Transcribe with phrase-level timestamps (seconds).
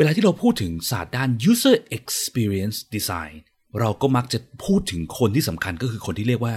[0.00, 3.34] เวลาที่เราพูดถึงศาสตร์ด้าน user experience design
[3.80, 6.54] เราก็มักจะพูดถึงคนที่สำคัญก็คือคนที่เรียกว่า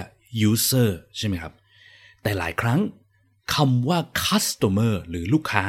[0.50, 1.54] user ใช่ไหมครับ
[2.24, 2.80] แต่หลายครั้ง
[3.56, 5.66] คำว่า customer หรือลูกค้า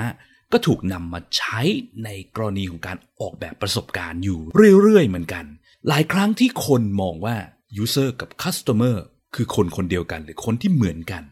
[0.52, 1.60] ก็ถูกนำมาใช้
[2.04, 4.40] ในกรณีของการออกแบบประสบการณ์อยู่
[4.82, 5.44] เรื่อยๆ เหมือนกัน
[5.88, 7.36] หลายครั้งที่คนมองว่า
[7.82, 8.96] user กับ customer
[9.34, 11.22] คือคนคนเดียวกันหรือคนที่เหมือนกัน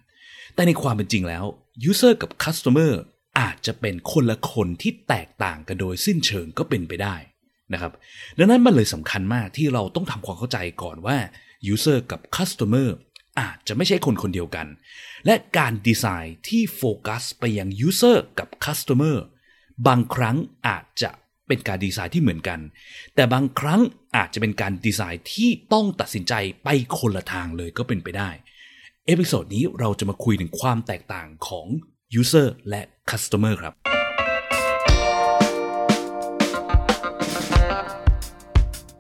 [0.55, 1.45] แต่ในความเป็นจริงแล้ว
[1.91, 2.93] user กับ customer
[3.39, 7.17] อาจจะเป็นคนละคนที่แตกต่างกันโดยสิ้นเชิงก็เป็นไปได้
[7.73, 7.93] นะครับ
[8.39, 11.17] ดังนั้นมันเลยสำคัญมากที่เราต้องทำความเข้าใจก่อนว่า
[11.73, 12.89] user กับ customer
[13.41, 14.67] อาจจะไม่ใช่คนคนเดียวกัน
[15.27, 19.17] และการดีไซน์ที่โฟกัสไปยัง user กับ customer
[19.87, 20.37] บางครั้ง
[20.69, 21.11] อาจจะ
[21.49, 22.61] เป็นการดีไซน์ที่เหมือนกัน
[23.15, 23.81] แต่บางครั้ง
[24.17, 26.69] อาจจะเป็นการดีไซน์ที่ต้องตัดสินใจไป
[26.99, 28.31] คนละทางเลยก็เป็นไปได้
[29.07, 31.67] episode นี้เราจะมาคุยถึงความแตกต่างของ
[32.21, 33.75] user และ customer ครับ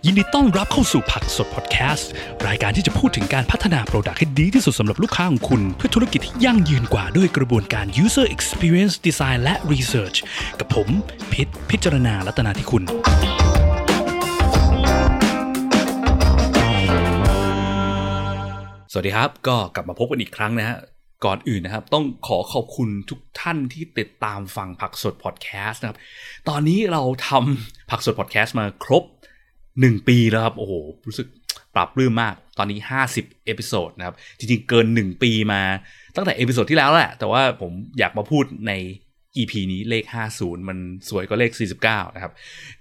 [0.06, 2.10] ยินดีต้อนรับเข้าสู่ผักสดพอดแคสต์
[2.46, 10.18] รายการที่จะพูดถึงการพัฒนา product ให้ดีที่สุดสำหรับลูกค้าของคุณ เพื่อธุรกิจที่ยั่งยืนกว่าด้วยกระบวนการ user experience design และ research
[10.58, 10.88] กับผม
[11.32, 12.82] พิษพิจารณาลัตนาที่คุณ
[18.92, 20.78] สวัสดีครับ ก็กลับมาพบกันอีกครั้งนะฮะ
[21.24, 25.98] ก่อนอื่นนะครับ ต้องขอขอบคุณทุกท่านที่ติดตามฟังผักสดพอดแคสต์นะครับ
[26.48, 29.04] ตอนนี้เราทำผักสดพอดแคสต์มาครบ
[29.56, 30.72] 1 ปีแล้วครับ โอ้โห
[31.06, 31.28] รู้สึก
[31.74, 32.80] ปลาบปลื้มมาก ตอนนี้
[33.12, 35.62] 50 episode นะครับ จริงๆ เกิน 1 ปีมา
[36.16, 38.72] ตั้งแต่ episode ที่แล้วแหละ แต่ว่าผมอยากมาพูดใน
[39.36, 40.04] EP นี้เลข
[40.36, 40.78] 50 มัน
[41.08, 41.50] สวยกว่าเลข
[41.84, 42.32] 49 นะครับ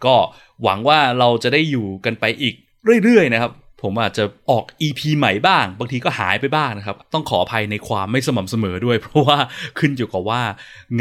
[0.06, 0.16] ก็
[0.64, 2.56] หวังว่าเราจะได้อยู่กันไปอีก
[3.04, 3.52] เรื่อยๆ นะครับ
[3.84, 9.38] ผมอาจจะออก EP ใหม่บ้าง บางทีก็หายไปบ้างนะครับ ต้องขออภัยในความไม่สม่ำเสมอด้วย เพราะว่า
[9.80, 10.42] ขึ้นอยู่กับว่า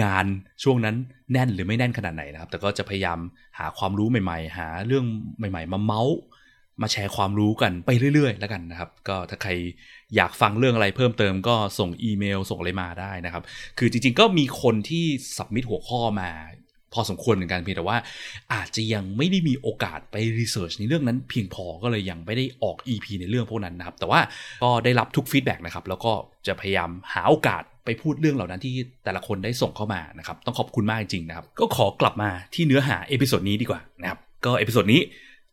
[0.03, 0.27] งาน
[0.62, 0.97] ช่วงนั้น
[1.33, 3.19] แน่นหรือไม่แน่นขนาดไหนนะครับ แต่ก็จะพยายาม
[3.58, 5.05] หาความรู้ใหม่ ๆ หาเรื่อง
[5.39, 6.17] ใหม่ ๆ มาเมาส์
[6.83, 9.51] มาแชร์ความรู้กันไปเรื่อย ๆ แล้วกันนะครับ ก็ถ้าใคร
[10.17, 13.42] อยากฟังเรื่องอะไรเพิ่มเติมก็ส่งอีเมลส่งอะไรมาได้นะครับ
[13.79, 15.05] คือจริงๆก็มีคนที่
[15.36, 16.30] สับมิดหัวข้อมา
[16.95, 17.98] พอสมควรเหมือนกันเพียงแต่ว่า
[18.55, 24.20] อาจจะยังไม่ได้มีโอกาสไป research ในเรื่องนั้นเพียงพอก็เลยยังไม่ได้ออก EP ในเรื่องพวกนั้นนะครับ แต่ว่า
[24.62, 26.12] ก็ได้รับทุก feedback นะครับ แล้วก็
[26.46, 28.73] จะพยายามหาโอกาสไปพูดเรื่องเหล่านั้นที่
[29.05, 35.02] แต่ละคนได้ส่งเข้ามานะครับ ต้องขอบคุณมากจริงๆนะครับ ก็ขอกลับมาที่เนื้อหา episode นี้ดีกว่านะครับ ก็ episode นี้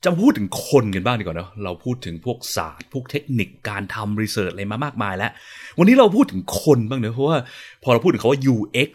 [0.04, 5.32] จะพูดถึงคนกันบ้างดีกว่าเนาะเราพูดถึงพวกศาสตร์พวกเทคนิคการทำ research อะไรมามากมายแล้ว
[5.78, 7.38] วันนี้เราพูดถึงคนบ้างเนอะเพราะว่า
[7.84, 8.92] พอเราพูดถึงคำว่า UX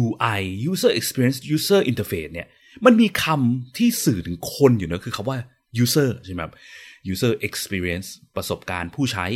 [0.00, 0.40] UI
[0.70, 2.48] User Experience User Interface เนี่ย
[2.84, 5.38] มันมีคำที่สื่อถึงคนอยู่เนอะคือคำว่า
[5.82, 6.52] user ใช่ไหมครับ
[7.12, 9.26] user experience ประสบการณ์ผู้ใช้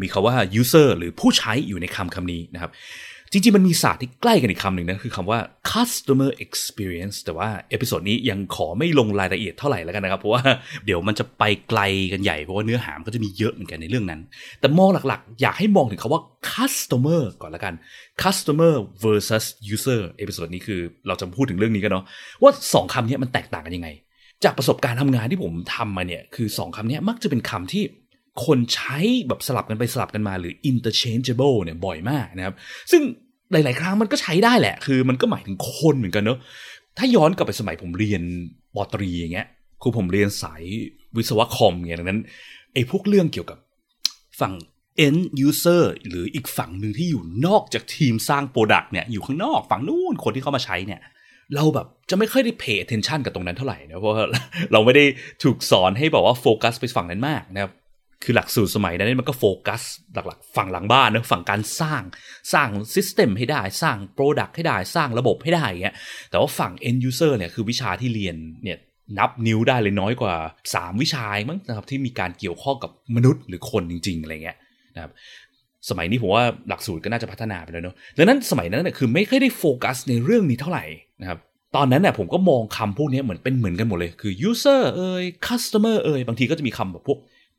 [0.00, 2.70] มีคำว่า user หรือผู้ใช้อยู่ในคำคำนี้นะครับ
[3.32, 5.38] จริงๆ มันมีศาสตร์ที่ใกล้กันอีกคำหนึ่งนะ คือคำว่า
[5.72, 10.42] customer experience แต่ว่า episode นี้ยังขอไม่ลงรายละเอียดเท่าไหร่แล้วกันนะครับ เพราะว่า
[10.86, 11.80] เดี๋ยวมันจะไปไกล
[12.12, 14.20] กันใหญ่ เพราะว่าเนื้อหามันก็จะมีเยอะเหมือนกันในเรื่องนั้น
[14.60, 16.22] แต่มองหลักๆ อยากให้มองถึงคำว่า
[16.52, 17.74] customer ก่อนละกัน
[18.22, 18.74] customer
[19.04, 19.44] versus
[19.74, 22.04] user episode นี้คือเราจะพูดถึงเรื่องนี้กันเนาะ
[22.42, 23.88] ว่าสองคำนี้มันแตกต่างกันยังไง
[24.44, 27.84] จากประสบการณ์ทำงานที่ผมทำมาเนี่ยคือสองคำนี้มักจะเป็นคำที่
[28.46, 32.54] คนใช้แบบสลับกันไปสลับกันมาหรือ interchangeable เนี่ยบ่อยมากนะครับ
[32.90, 33.02] ซึ่ง
[33.52, 36.38] หลาย ๆ ครั้งมันก็ใช้ได้แหละ คือมันก็หมายถึงคนเหมือนกันเนอะ
[36.98, 38.22] ถ้าย้อนกลับไปสมัยผมเรียน
[38.76, 39.46] ป.ตรีอย่างเงี้ย
[39.82, 40.62] คือผมเรียนสาย
[41.16, 42.20] วิศวะคอมอย่างนั้น
[42.74, 43.58] ไอ้พวกเรื่องเกี่ยวกับ
[44.40, 44.54] ฝั่ง
[45.06, 51.00] end user หรืออีกฝั่งหนึ่งที่อยู่นอกจากทีมสร้าง product เนี่ยอยู่ข้างนอกฝั่งนู้นคนที่เข้ามาใช้เนี่ย
[51.54, 54.12] เราแบบจะไม่ค่อยได้ pay attention กับตรงนั้นเท่าไหร่นะเพราะ
[54.72, 55.04] เราไม่ได้
[55.42, 57.72] ถูกสอนให้แบบว่าโฟกัสไปฝั่งนั้นมากนะครับ
[58.24, 59.82] คือหลักสูตรสมัยนั้นมันก็โฟกัส
[60.14, 62.02] หลักๆ ฝั่งหลังบ้านนะฝั่งการสร้าง
[62.52, 65.96] สร้าง system ให้ได้สร้าง product ให้ได้สร้างระบบให้ได้อย่างเงี้ย
[66.30, 68.78] แต่ว่าฝั่ง end user เนี่ยคือวิชาที่เรียนเนี่ย
[69.18, 70.34] นับนิ้วได้เลยน้อยกว่า
[70.70, 74.56] 3 วิชามั้งนะครับที่มีการเกี่ยวข้องกับมนุษย์หรือคนจริง ๆ อะไรเงี้ย
[74.94, 75.12] นะครับ
[75.88, 80.84] สมัยนี้ผมว่าหลักสูตรก็น่าจะพัฒนาไปแล้วเนาะดังนั้นสมัยนั้นเนี่ยคือไม่ค่อยได้โฟกัสในเรื่องนี้เท่าไหร่
[81.20, 81.38] นะครับ
[81.76, 87.18] ตอนนั้นเนี่ยผมก็มองคำพวกนี้เหมือนเป็นเหมือนกันหมดเลย คือ user เอ่ย customer เอ่ยบางทีก็จะมีคำแบบพวก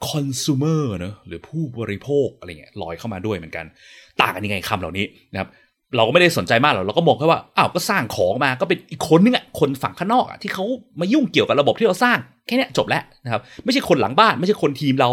[0.10, 3.66] consumer เนอะหรือผู้บริโภคอะไรเงี้ยลอยเข้ามาด้วยเหมือนกัน
[4.22, 5.50] ต่างกันยังไงคำเหล่านี้นะครับ
[5.96, 10.66] เราก็ไม่ได้สนใจมากหรอกเราก็มองแค่ว่าอ้าวก็สร้างของมาก็เป็นอีกคนนึงอะคนฝั่งข้างนอกอะที่เขา
[11.00, 12.18] มายุ่งเกี่ยวกับระบบที่เราสร้าง
[12.48, 15.10] แค่นี้จบแล้วนะครับ ไม่ใช่คนหลังบ้าน ไม่ใช่คนทีมเรา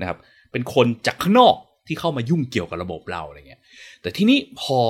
[0.00, 0.18] นะครับ
[0.52, 1.54] เป็นคนจากข้างนอก
[1.86, 3.60] ที่เข้ามายุ่งเกี่ยวกับระบบเราอะไรเงี้ย
[4.02, 4.80] แต่ที่นี้พอ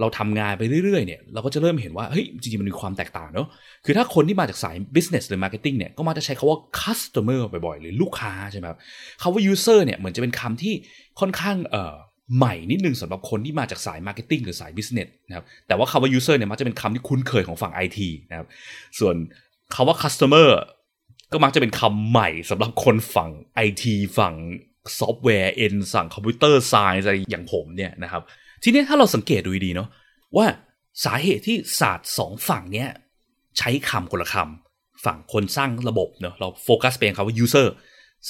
[0.00, 3.46] เราทำงานไปเรื่อยๆเนี่ยเราก็จะเริ่มเห็นว่าเฮ้ยจริงๆมันมีความแตกต่างเนาะ
[3.84, 8.78] คือถ้าคนที่มาจากสาย business หรือ marketing เนี่ยก็มักจะใช้คาว่า customer บ่อยๆ หรือลูกค้าใช่ไหมครับ
[9.20, 10.74] คาว่า user เนี่ยเหมือนจะเป็นคำที่
[11.20, 11.94] ค่อนข้างเอ่อ
[12.36, 17.98] ใหม่นิดนึงสำหรับคนที่มาจากสาย marketing หรือสาย business นะครับแต่ว่าคำว่า user เนี่ยมักจะเป็นคำที่คุ้นเคยของฝั่ง IT
[18.30, 18.46] นะครับ
[18.98, 19.14] ส่วน
[19.74, 20.48] คำว่า customer
[21.32, 24.34] ก็มักจะเป็นคำใหม่สำหรับคนฝั่งไอทีฝั่ง
[24.98, 28.22] software en ฝั่ง computer science อะไรอย่างผมเนี่ยนะครับ
[28.62, 29.88] ทีนี้ถ้าเราสังเกตดูดีเนาะ
[30.36, 30.46] ว่า
[31.04, 32.88] สาเหตุที่ศาสตร์สองฝั่งเนี้ย
[33.58, 37.68] ใช้คำคนละคำฝั่งคนสร้างระบบเนาะเราโฟกัสเป็นคำว่า user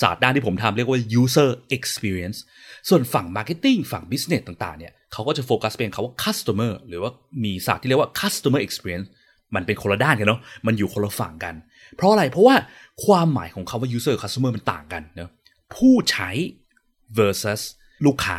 [0.00, 2.38] ศาสตร์ด้านที่ผมทำเรียกว่า user experience
[2.88, 7.10] ส่วนฝั่ง marketing ฝั่ง business ต่างๆ เนี่ยเขาก็จะโฟกัสเป็นคำว่า customer หรือว่า
[7.44, 9.08] มีศาสตร์ที่เรียกว่า customer experience
[9.54, 11.54] มันเป็นคนละด้านกันเนาะ มันอยู่คนละฝั่งกัน
[11.96, 12.56] เพราะอะไร เพราะว่า
[13.04, 15.30] ความหมายของคำว่า user customer มันต่างกันเนาะ
[15.74, 16.30] ผู้ใช้
[17.18, 17.62] versus
[18.06, 18.38] ลูกค้า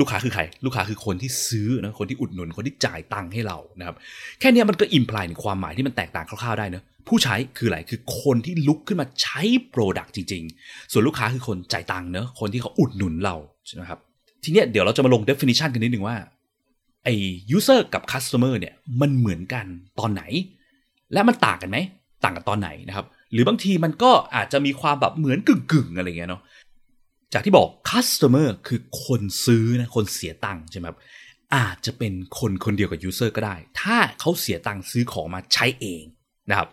[0.00, 3.96] ลูกค้าคือใคร ลูกค้าคือคนที่ซื้อนะคนที่อุดหนุนคนที่จ่ายตังค์ให้เรานะครับ
[4.40, 13.36] แค่นี้มันก็ imply ถึงความหมายที่มันแตกต่างคร่าวๆได้เนะผู้ใช้คืออะไรคือคนที่ลุกขึ้นมาใช้ product จริง ๆ ส่วนลูกค้าคือคนจ่ายตังค์เนอะคนที่เขาอุดหนุนเรา
[13.66, 13.98] ใช่ไหมครับ
[14.44, 16.16] ทีเนี้ยเดี๋ยวเราจะมาลง definition กันนิดนึงว่า
[17.04, 17.14] ไอ้
[17.56, 19.66] user กับ customer เนี่ยมันเหมือนกัน
[19.98, 20.22] ตอนไหน
[21.12, 21.78] และมันต่างกันไหม
[22.24, 26.42] ต่างกันตอนไหนนะครับหรือบางทีมันก็อาจจะมีความแบบเหมือนกึ่งๆอะไรเงี้ยเนาะ
[27.32, 30.98] จากที่บอก customer คือคนซื้อนะคนเสียตังค์ใช่ไหมครับ
[31.56, 36.02] อาจจะเป็นคนคนเดียวกับ user ก็ได้ ถ้าเขาเสียตังค์ซื้อของมาใช้เอง
[36.50, 36.68] นะครับ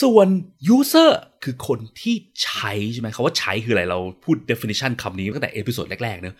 [0.00, 0.28] ส่วน
[0.76, 1.10] user
[1.44, 2.14] คือคนที่
[2.44, 6.36] ใช้ใช่ไหมคำว่าใช้คืออะไรเราพูด definition คำนี้ตั้งแต่ episode แรกๆเนอะ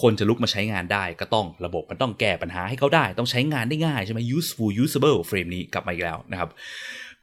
[0.00, 6.50] คนจะลุกมาใช้งานได้ก็ต้องระบบมันต้องแก้ปัญหาให้เขาได้ ต้องใช้งานได้ง่ายใช่ไหม useful usable frame นี้กลับมาอีกแล้วนะครับ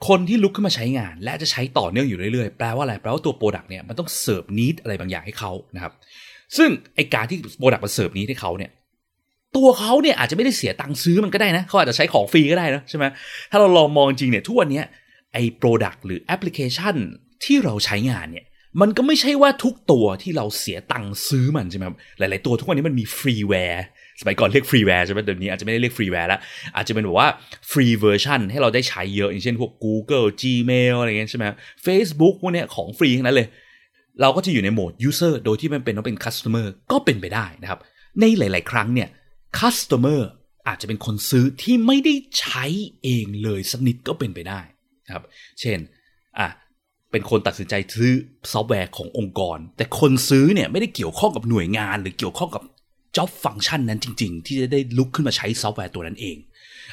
[0.08, 5.94] คนที่ลุกขึ้นมาใช้งาน และจะใช้ต่อเนื่องอยู่เรื่อยๆ แปลว่าอะไร แปลว่าตัว product เนี่ยมันต้อง serve need อะไรบางอย่างให้เขานะครับ
[6.58, 8.72] ซึ่งไอ้การที่ product มัน serve need ให้เขาเนี่ย
[9.56, 13.06] ตัวเขาเนี่ยอาจจะไม่ได้เสียตังค์ซื้อมันก็ได้นะ เขาอาจจะใช้ของฟรีก็ได้นะใช่ไหม
[13.52, 14.82] ถ้าเราลองมองจริงเนี่ยทุกวันนี้
[15.34, 16.96] ไอ้ product หรือแอปพลิเคชัน
[17.44, 18.46] ที่เราใช้งานเนี่ย
[18.82, 21.86] มันก็ไม่ใช่ว่าทุกตัวที่เราเสียตังค์ซื้อมันใช่ไหม
[22.20, 23.86] หลาย ๆ ตัวทุกวันนี้มันมี freeware
[24.22, 26.40] สมัยก่อนเรียก freeware ใช่ไหมเดี๋ยวนี้อาจจะไม่ได้เรียก freeware แล้ว
[26.76, 27.30] อาจจะเป็นแบบว่า
[27.72, 31.46] free version ให้เราได้ใช้เยอะ อย่างเช่นพวก Google Gmail อะไรเงี้ยใช่ไหม
[31.86, 33.48] Facebook พวกเนี้ยของฟรีทั้งนั้นเลย
[34.22, 37.80] เราก็จะอยู่ในโหมด user โดยที่มันเป็นต้องเป็น customer ก็เป็นไปได้นะครับ
[38.22, 39.10] ในหลาย ๆ ครั้งเนี่ย
[39.60, 40.22] customer
[40.68, 42.66] อาจจะเป็นคนซื้อที่ไม่ได้ใช้
[43.04, 44.60] เองเลยสักนิดก็เป็นไปได้
[45.06, 45.24] นะครับ
[45.62, 45.80] เช่น
[46.40, 46.48] อะ
[47.12, 48.12] เป็นคนตัดสินใจซื้อ
[48.52, 52.64] ซอฟต์แวร์ขององค์กร แต่คนซื้อเนี่ยไม่ได้เกี่ยวข้องกับหน่วยงาน หรือเกี่ยวข้องกับ
[53.16, 56.38] job function นั้นจริง ๆ ที่จะได้ลุกขึ้นมาใช้ซอฟต์แวร์ตัวนั้นเอง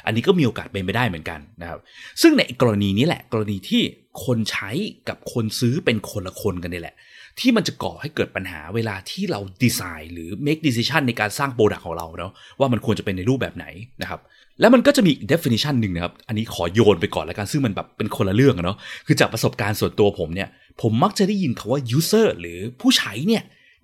[0.05, 1.79] อันนี้ก็มีโอกาสเป็นไปได้เหมือนกันนะครับ
[2.21, 3.81] ซึ่งในกรณีนี้แหละ กรณีที่
[4.25, 4.69] คนใช้
[5.09, 6.95] กับคนซื้อเป็นคนละคนกันนี่แหละ
[7.39, 13.65] ที่มันจะก่อให้เกิดปัญหาเวลาที่เราดีไซน์หรือ make decision ในการสร้าง product ของเราเนาะว่ามันควรจะเป็นในรูปแบบไหน
[14.01, 14.19] นะครับ
[14.59, 18.77] แล้วมันก็จะมี definition หนึ่งนะครับ อันนี้ขอโยนไปก่อนแล้วกัน ซึ่งมันแบบเป็นคนละเรื่องเนาะ
[19.07, 20.49] คือจากประสบการณ์ส่วนตัวผมเนี่ย
[20.81, 23.43] ผมมักจะได้ยินคำว่า user หรือผู้ใช้เนี่ย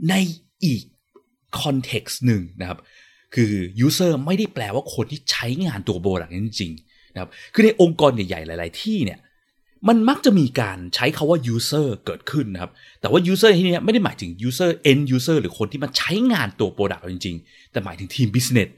[0.09, 0.13] ใน
[0.65, 0.83] อีก
[1.61, 2.79] context หนึ่งนะครับ
[3.35, 3.51] คือ
[3.85, 9.19] user ไม่ได้แปลว่าคนที่ใช้งานตัว product นั้นจริงๆนะครับ คือในองค์กรใหญ่ๆ หลาย ๆ ที่เนี่ย
[9.87, 18.69] มันมักจะมีการใช้คำว่า user เกิดขึ้นนะครับ แต่ว่า user ที่นี้ไม่ได้หมายถึง user end user หรือคนที่มาใช้งานตัว product จริง ๆ แต่หมายถึงทีม business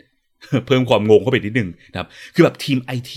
[0.65, 3.13] เพิ่มความงงเข้าไปนิดนึงนะครับ คือแบบทีม IT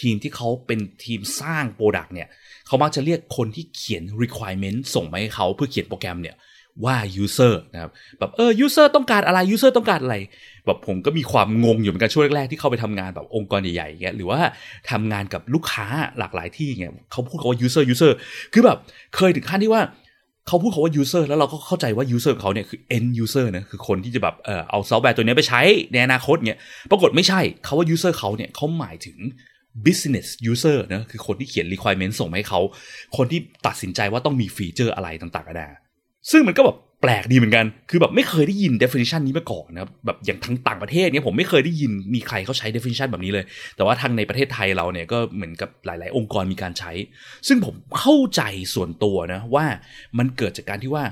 [0.00, 2.28] ทีมที่เขาเป็นทีมสร้าง product เนี่ย
[2.66, 6.36] เขามักจะเรียกคนที่เขียน requirement ส่งมาให้เขาเพื่อเขียนโปรแกรมเนี่ย
[6.84, 10.16] ว่า user นะครับแบบเออ user ต้องการอะไร user ต้องการอะไร
[10.66, 14.40] แบบผมก็มีความงงอยู่เหมือนกันช่วงแรกๆที่เข้าไปทำงานแบบองค์กรใหญ่ๆอย่างเงี้ยหรือว่า
[14.90, 15.86] ทำงานกับลูกค้า
[16.18, 18.12] หลากหลายที่เงี้ยเขาพูดคำว่า user user
[18.52, 18.78] คือแบบ
[19.16, 19.82] เคยถึงขั้นที่ว่า
[20.46, 25.60] เขาพูดคำว่า user แล้วเราก็เข้าใจว่า user เขาเนี่ยคือ end user นะคือคนที่จะแบบเออเอาซอฟต์แวร์ตัวนี้ไปใช้
[25.92, 26.58] ในอนาคตเนี่ย
[26.90, 29.16] ปรากฏไม่ใช่เขาว่า user เขาเนี่ยเขาหมายถึง
[29.86, 32.60] business user นะคือคนที่เขียน requirement ส่งให้เขา
[33.16, 35.68] คนที่ตัดสินใจว่าต้องมีฟีเจอร์อะไรต่างๆกันา
[36.30, 43.44] ซึ่งมันก็แบบแปลกดีเหมือนกัน คือแบบไม่เคยได้ยิน definition นี้มาก่อนนะครับ แบบอย่างทั้งต่างประเทศเนี่ยผมไม่เคยได้ยินมีใครเขาใช้ definition แบบนี้เลย
[43.76, 46.92] แต่ว่าทางในประเทศไทยเราเนี่ยก็เหมือนกับหลาย ๆ องค์กรมีการใช้
[47.48, 48.42] ซึ่งผมเข้าใจ
[48.74, 49.66] ส่วนตัวนะว่า
[50.18, 51.04] มันเกิดจากการที่ว่า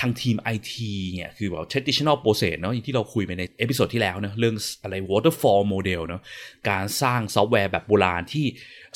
[0.00, 0.72] ทางทีม IT
[1.14, 6.22] เนี่ยคือแบบ traditional process เนาะอย่างที่เราคุยไปใน episode ที่แล้วเนะเรื่องอะไร waterfall model เนาะ
[6.70, 8.46] การสร้างซอฟต์แวร์แบบโบราณที่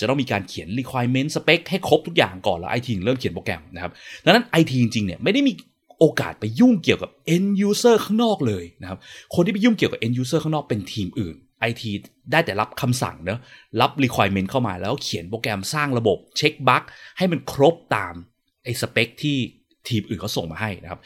[0.00, 3.92] จะต้องมีการเขียน requirement spec ให้ครบทุกอย่างก่อนแล้ว IT เริ่มเขียนโปรแกรมนะครับ
[4.24, 5.52] ดังนั้น IT จริงๆเนี่ยไม่ได้มี
[5.98, 8.98] โอกาสไปยุ่งเกี่ยวกับ end user ข้างนอกเลยนะครับ
[9.34, 11.36] คนที่ไปยุ่งเกี่ยวกับ end user ข้างนอกเป็นทีมอื่น
[11.70, 11.82] IT
[12.32, 13.38] ได้แต่รับคำสั่งเนะ
[13.80, 16.82] รับ requirement เข้ามาแล้วเขียนโปรแกรมสร้างระบบเช็คบั๊ก
[17.18, 18.14] ให้มันครบตาม
[18.64, 19.38] ไอ้สเปคที่
[19.88, 21.00] ทีมอื่นเขาส่งมาให้นะครับ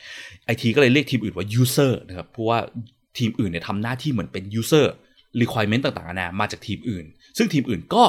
[0.46, 2.58] ไอทีก็เลยเรียกทีมอื่นว่า user นะครับเพราะว่า
[3.18, 4.86] ทีมอื่นเนี่ยทำหน้าที่เหมือนเป็น user
[5.42, 7.04] requirement ต่างๆนานามาจากทีมอื่น
[7.38, 8.04] ซึ่งทีมอื่นก็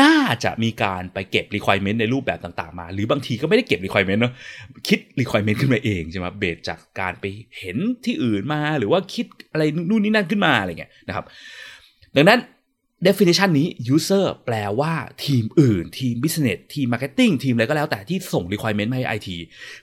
[0.00, 4.34] น่าจะมีการไปเก็บ requirement ในรูปแบบต่างๆ มา หรือบางทีก็ไม่ได้เก็บ requirement เนาะ
[4.88, 7.24] คิด requirement ขึ้นมาเองใช่ไหมเบสจากการไป
[7.58, 11.24] เห็นที่อื่นมา หรือว่าคิดอะไรนู่นนี่นั่นขึ้นมาอะไรเงี้ยนะครับ
[12.16, 12.40] ดังนั้น
[13.06, 14.92] definition นี้ user แปลว่า
[15.24, 19.28] ทีมอื่น ทีม business ทีม marketing ทีมอะไรก็แล้วแต่ที่ส่ง requirement มาให้ IT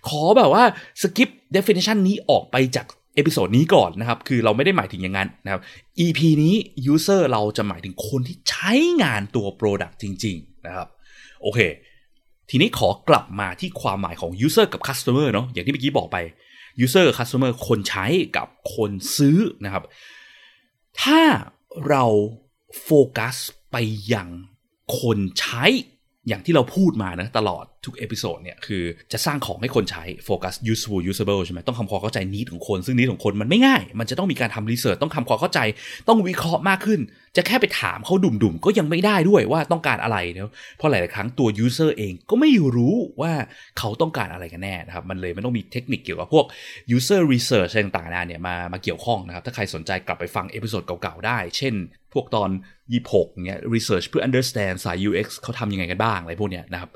[0.08, 0.64] ขอแบบว่า
[1.02, 2.86] skip definition นี้ออกไปจาก
[3.16, 5.62] episode นี้ก่อนนะครับ คือเราไม่ได้หมายถึงอย่างนั้นนะครับ
[6.06, 6.56] EP นี้
[6.94, 8.74] user เราจะหมายถึงคนที่ใช้
[9.04, 10.88] งานตัว product จริง ๆ นะครับ
[11.42, 11.60] โอเค
[12.50, 16.18] ทีนี้ขอกลับมาที่ความหมายของ user กับ customer เนาะอย่างที่เมื่อกี้บอกไป
[16.86, 18.06] user กับ customer คนใช้
[18.38, 19.84] กับคนซื้อนะครับ
[21.02, 21.22] ถ้า
[21.90, 22.04] เรา
[22.82, 23.38] โฟกัส
[23.72, 23.76] ไป
[24.14, 24.30] ยัง
[25.00, 25.66] คนใช้
[26.28, 35.60] อย่างที่เราพูดมานะตลอดทุก episode เนี่ยคือจะสร้างของให้คนใช้โฟกัส useful usable ใช่ไหมต้องทำความเข้าใจ need ของคน ซึ่ง need ของคนมันไม่ง่าย มันจะต้องมีการทำ research ต้องทำความเข้าใจ
[36.08, 37.00] ต้องวิเคราะห์มากขึ้น
[37.38, 43.32] จะแค่ไปถามเขาดุ่มๆ ก็ยังไม่ได้ด้วยว่าต้องการอะไรเนาะเพราะหลายๆครั้งตัว user เองก็ไม่รู้ว่า
[43.80, 46.46] เขาต้องการอะไรกันแน่นะครับมันเลยมันต้องมีเทคนิคเกี่ยวกับพวก
[46.96, 51.74] user research อะไรต่างๆเนี่ยมามาเกี่ยวข้องนะครับถ้าใครสนใจกลับไปฟัง episode เก่าๆได้ เช่น
[52.14, 52.50] พวกตอน
[52.92, 56.92] 26เนี่ย research เพื่อ understand สาย UX เขาทำยังไงกันบ้างอะไรพวกเนี้ยนะครับ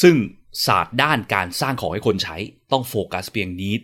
[0.00, 0.16] ซึ่ง
[0.66, 2.36] ศาสตร์ด้านการสร้างของให้คนใช้
[2.72, 3.74] ต้องโฟกัสไปยัง need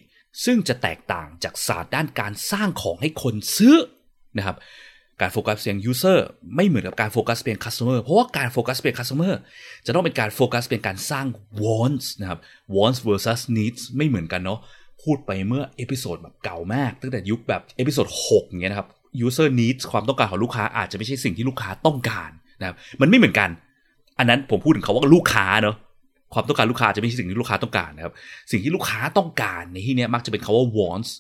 [0.45, 3.77] ซึ่งจะแตกต่างจากศาสตร์ด้านการสร้างของให้คนซื้อ
[4.39, 4.57] นะครับ
[5.21, 6.19] การโฟกัสเพียง user
[6.57, 9.35] ไม่เหมือนกับการโฟกัสเพียง customer เพราะว่าการโฟกัสเพียง customer
[9.87, 11.27] จะต้องเป็นการโฟกัสไปยังการสร้าง
[11.65, 12.41] wants นะครับ
[12.77, 14.61] wants versus needs ไม่เหมือนกันเนาะ
[15.03, 18.89] พูดไปเมื่อ episode แบบเก่ามาก ตั้งแต่ยุคแบบ episode 6เงี้ยนะครับ
[19.27, 23.51] user needs ความต้องการของลูกค้าอาจจะไม่ใช่สิ่งที่ลูกค้าต้องการนะครับมันไม่เหมือนกัน
[24.19, 25.77] อันนั้นผมพูดถึงคำว่าลูกค้าเนาะ
[26.35, 28.15] ความต้องการลูกค้าจะไม่ใช่สิ่งที่ลูกค้าต้องการนะครับ
[28.51, 31.11] สิ่งที่ลูกค้าต้องการในที่นี้มักจะเป็นคำว่า wants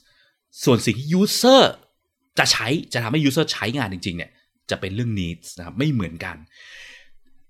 [0.64, 1.62] ส่วนสิ่งที่ user
[2.38, 4.30] จะใช้จะทำให้ user ใช้งานจริงๆเนี่ย
[4.70, 6.36] จะเป็นเรื่อง needs นะครับไม่เหมือนกัน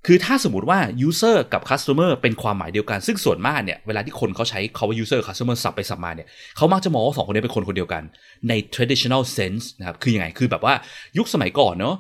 [0.07, 0.79] คือถ้าสมมติว่า
[1.09, 8.03] user กับ customer เป็นความหมายเดียวกัน ซึ่งส่วนมากเนี่ย เวลาที่คนเขาใช้คาว่า user customer สับไปสับมาเนี่ยเขามักจะมองว่าสองคนนี้เป็นคนคนเดียวกัน
[8.49, 10.75] ใน traditional sense นะครับ คือยังไง คือแบบว่า
[11.19, 11.97] ยุคสมัยก่อนเนาะ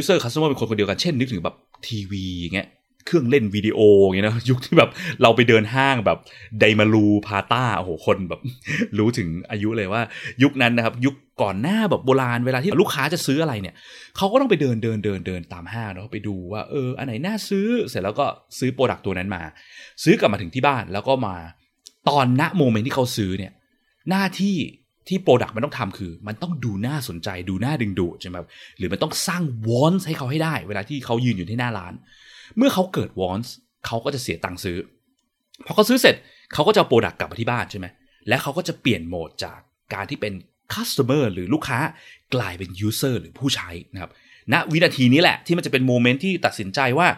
[0.00, 1.56] user customer เป็นคนคนเดียวกัน เช่นนึกถึงแบบ
[1.86, 2.68] ทีวีอย่างเงี้ย
[3.06, 4.90] เครื่องเล่นวิดีโออย่างเงี้ยนะยุคที่แบบ
[5.22, 6.18] เราไปเดินห้างแบบ
[6.60, 8.40] ไดมารูพาต้าโอ้โหคนแบบ
[8.98, 10.02] รู้ถึงอายุเลยว่า
[10.42, 13.74] ยุคนั้นนะครับ ยุคก่อนหน้าแบบโบราณเวลาที่ลูกค้าจะซื้ออะไรเนี่ย
[14.16, 18.26] เขาก็ต้องไปเดินเดินเดินเดินตามห้างเนาะไปดูว่าเอออันไหนน่าซื้อเสร็จแล้วก็
[18.58, 19.42] ซื้อ product ตัวนั้นมา
[20.04, 21.36] ซื้อกลับมาถึงที่บ้านแล้วก็มา
[22.08, 23.52] ตอนณ moment ที่เขาซื้อเนี่ย
[24.10, 24.56] หน้าที่
[25.08, 28.36] ที่ product มันต้องทำคือ มันต้องดูน่าสนใจดูน่าดึงดูดใช่ไหม
[28.78, 31.92] หรือมันต้องสร้าง want ให้เขาให้ได้ เวลาที่เขายืนอยู่ที่หน้าร้าน
[32.56, 33.54] เมื่อเขาเกิด wants
[33.86, 34.78] เขาก็จะเสียตังค์ซื้อ
[35.66, 36.14] พอเขาซื้อเสร็จ
[36.52, 37.86] เขาก็จะเอา product กลับมาที่บ้านใช่ไหม
[38.28, 39.58] และเขาก็จะเปลี่ยนโหมดจาก
[39.94, 40.32] การที่เป็น
[40.74, 41.78] customer หรือลูกค้า
[42.34, 44.10] กลายเป็น user หรือผู้ใช้นะครับ
[44.52, 47.08] ณวินาทีนี้แหละที่มันจะเป็น moment ที่ตัดสินใจว่า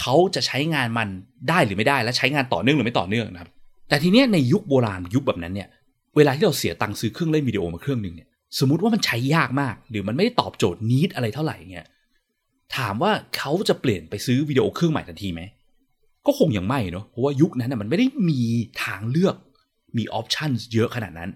[0.00, 1.08] เขาจะใช้งานมัน
[1.48, 3.50] ได้หรือไม่ได้ และใช้งานต่อเนื่องหรือไม่ต่อเนื่องนะครับ
[3.88, 5.68] แต่ทีเนี้ยในยุคโบราณยุคแบบนั้นเนี่ย
[6.16, 11.86] เวลาที่เราเสียตังค์ซื้อเครื่องเล่นวิดีโอมาเครื่องหนึ่งเนี่ย สมมติว่ามันใช้ยากมาก หรือมันไม่ได้ตอบโจทย์ need อะไรเท่าไหร่เงี้ย
[12.76, 15.42] ถามว่าเขาจะเปลี่ยนไปซื้อวิดีโอเครื่องใหม่ทันทีไหม
[16.26, 18.40] ก็คงยังไม่เนาะเพราะว่ายุคนั้นนะมันไม่ได้มี
[18.84, 19.36] ทางเลือก
[19.96, 21.30] มีออปชันเยอะขนาดนั้น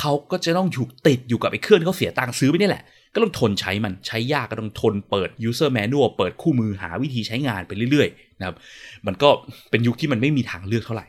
[0.00, 8.56] เขาก็จะต้องอยู่ติดอยู่กับไอ้เครื่องที่เขาเสียตังค์ซื้อไปนี่แหละ ก็ต้องทนใช้มันใช้ยากก็ต้องทนเปิด user manual เปิดคู่มือหาวิธีใช้งานไปเรื่อยๆนะครับ
[9.06, 9.28] มันก็
[9.70, 11.06] เป็นยุคที่มันไม่มีทางเลือกเท่าไหร่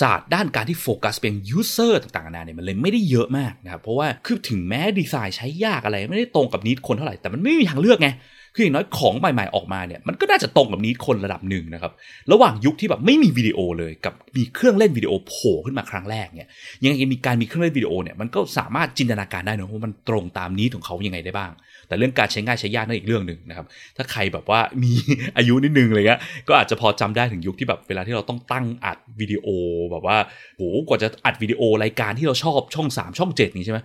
[0.00, 8.08] ศาสตร์ด้านการที่โฟกัสเป็น user ต่างๆนานาเนี่ยมันเลยไม่ได้เยอะมากนะครับเพราะว่าคือถึงแม้ดีไซน์ใช้ยากอะไร ไม่ได้ตรงกับนิดคนเท่าไหร่แต่มันไม่มีทางเลือกไง
[8.54, 11.92] คืออย่างน้อยของใหม่ๆออกมาเนี่ยมันก็น่าจะตรงกับนี้คนระดับหนึ่งนะครับ
[12.32, 16.48] ระหว่างยุคที่แบบไม่มีวิดีโอเลยกับมีเครื่องเล่นวิดีโอโผล่ขึ้นมาครั้งแรกเนี่ย
[16.82, 21.50] ยังไงมีการมีเครื่องเล่นวิดีโอเนี่ยมันก็สามารถจินตนาการได้นะว่ามันตรงตามนี้ของเขายังไงได้บ้าง
[21.92, 24.92] แต่เรื่องการใช้ง่ายใช้ยากนั่นอีกเรื่องหนึ่งนะครับ ถ้าใครแบบว่ามี
[25.36, 29.46] อายุนิดนึงอะไรเงี้ยก็อาจจะพอจำได้ถึงยุคที่แบบเวลาที่เราต้องตั้งอัดวิดีโอ
[29.90, 30.16] แบบว่า
[30.56, 33.78] โหกว่าจะอัดวิดีโอรายการที่เราชอบช่อง 3 ช่อง 7 นี่ใช่ไหม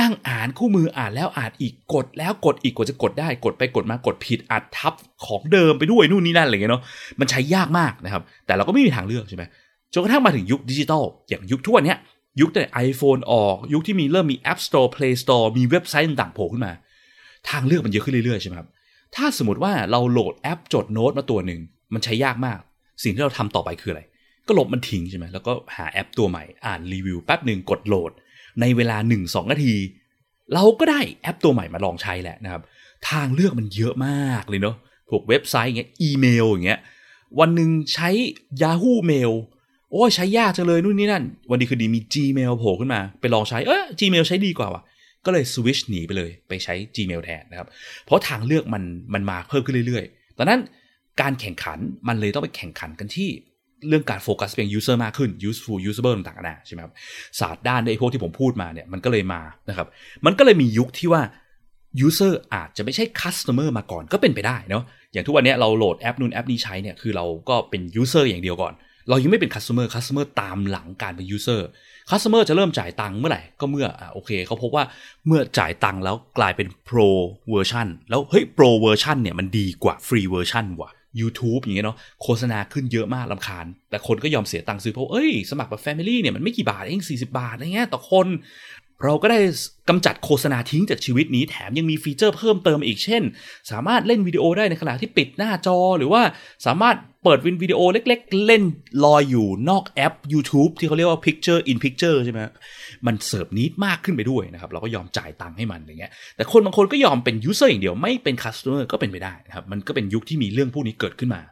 [0.00, 4.94] นั่งอ่านคู่มืออ่านแล้วอ่านอีกกด แล้วกดอีกกว่าจะกดได้กดไปกดมากดผิดอัดทับ
[5.26, 6.82] ของเดิมไปด้วยนู่นนี่นั่นอะไรเงี้ยเนาะ
[7.20, 9.44] มันใช้ยากมากนะครับ แต่เราก็ไม่มีทางเลือกใช่ไหม
[9.92, 11.98] จนกระทั่งมาถึงยุคดิจิตอลอย่างยุคทุกวันเนี้ย
[12.40, 16.72] ยุคแต่ iPhone ออก ยุคที่มีเริ่มมี App Store Play Store มีเว็บไซต์ต่างๆโผล่ขึ้นมา
[17.48, 18.68] ทางเลือกมันเยอะขึ้นเรื่อยๆใช่ไหมครับ
[19.16, 21.60] ถ้าสมมติว่าเราโหลดแอปจดโน้ตมาตัวหนึ่ง
[21.94, 22.58] มันใช้ยากมาก
[23.02, 24.02] สิ่งที่เราทำต่อไปคืออะไร
[24.46, 28.12] ก็ลบมันทิ้งใช่ไหมแล้วก็หาแอปตัวใหม่อ่านรีวิวแป๊บหนึ่งกดโหลด
[28.60, 29.74] ในเวลา 1-2นาที
[30.54, 32.62] เราก็ได้แอปตัวใหม่มาลองใช้แหละนะครับ
[33.10, 34.76] ทางเลือกมันเยอะมากเลยเนาะ
[35.08, 36.80] พวกเว็บไซต์อย่างเงี้ยอีเมลอย่างเงี้ย
[37.40, 38.08] วันหนึ่งใช้
[38.62, 39.32] Yahoo Mail
[39.90, 44.82] โอ้ใช้ยากจังเลยนู่นนี่นั่น วันดีคือดีมี Gmail โผล่ขึ้นมา ไปลองใช้เออ Gmail ใช้ดีกว่าว่ะ
[45.26, 47.68] ก็เลยสวิชหนีไปเลยไปใช้ Gmail แทนนะครับ
[48.04, 48.82] เพราะทางเลือกมัน
[49.14, 50.60] มันมาเพิ่มขึ้นเรื่อยๆ ตอนนั้น
[51.20, 53.28] การแข่งขันมันเลยต้องไปแข่งขันกันที่
[53.88, 56.92] เรื่องการโฟกัสไปยัง user มากขึ้น useful usable ต่างๆนะใช่ไหมครับ
[57.40, 59.86] ศาสตร์ด้านในพวกที่ผมพูดมาเนี่ยมันก็เลยมานะครับ
[60.26, 61.22] มันก็เลยมียุคที่ว่า
[62.06, 68.72] user อาจจะไม่ใช่ customer มาก่อนก็เป็นไปได้เนาะอย่างทุกวันนี้เราโหลดแอปนู่นแอปนี้ใช้เนี่ยคือเราก็เป็น user อย่างเดียวก่อน
[69.08, 71.60] เรายังไม่เป็น customer customer ตามหลังการเป็น user
[72.10, 74.84] customer จะเริ่มจ่ายตังค์เมื่อไหร่ก็เมื่ออะโอเคเขาพบว่า
[75.26, 77.08] เมื่อจ่ายตังค์แล้วกลายเป็น pro
[77.52, 80.90] version แล้วเฮ้ย pro version เนี่ยมันดีกว่า free version ว่ะ
[81.20, 88.26] YouTube อย่างเงี้ยเนาะโฆษณาขึ้นเยอะมากรำคาญ แต่คนก็ยอมเสียตังค์ซื้อเพราะเอ้ย สมัครแบบ Family เนี่ยมันไม่กี่บาทเอง40 บาทอะไรเงี้ยต่อคน
[89.04, 89.38] เราก็ได้
[89.88, 93.22] กำจัดโฆษณาทิ้งจากชีวิตนี้แถมยังมีฟีเจอร์เพิ่มเติมอีกเช่น
[93.70, 96.22] สามารถเล่นวิดีโอได้ในขณะที่ปิดหน้าจอ หรือว่า
[96.66, 98.62] สามารถเปิดวินวิดีโอเล็กๆ เล่น
[99.04, 102.40] ลอยอยู่นอกแอป YouTube ที่เขาเรียกว่า Picture in Picture ใช่ไหม
[103.06, 111.42] มัน serve need มากขึ้นไปด้วยนะครับ เราก็ยอมจ่ายตังค์ให้มันอย่างเงี้ยแต่คนบางคนก็ยอมเป็น User อร์อย่างเดียวไม่เป็น Customer ก็เป็นไปได้นะครับมันก็เป็นยุคที่มีเรื่องพวกนี้เกิดขึ้นมา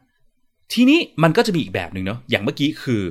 [0.72, 3.02] ทีนี้มันก็จะมีอีกแบบหนึ่งเนาะอย่างเมื่อกี้คือ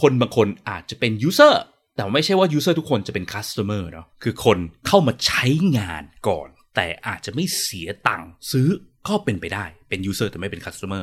[0.00, 1.54] คนบางคนอาจจะเป็น User
[1.96, 5.46] แต่ไม่ใช่ว่า User ทุกคนจะเป็น Customer เนาะคือคนเข้ามาใช้
[5.78, 8.68] งานก่อน แต่อาจจะไม่เสียตังค์ซื้อ
[9.08, 11.02] ก็เป็นไปได้เป็น User แต่ไม่เป็น Customer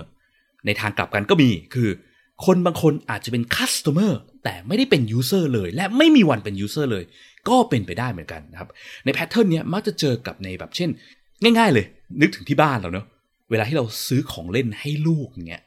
[0.65, 1.89] ในทางกลับกันก็มีคือ
[2.45, 4.12] คนบางคนอาจจะเป็น Customer
[4.43, 7.03] แต่ไม่ได้เป็น User เลย และไม่มีวันเป็น User เลย
[7.50, 8.69] ก็เป็นไปได้เหมือนกันนะครับ
[9.05, 10.89] ในแพทเทิร์นเนี้ยมักจะเจอกับในแบบเช่น
[11.43, 11.86] ง่าย ๆ เลย
[12.21, 13.05] นึกถึงที่บ้านเราเนาะ
[13.51, 15.63] เวลาที่เราซื้อของเล่นให้ลูกเงี้ย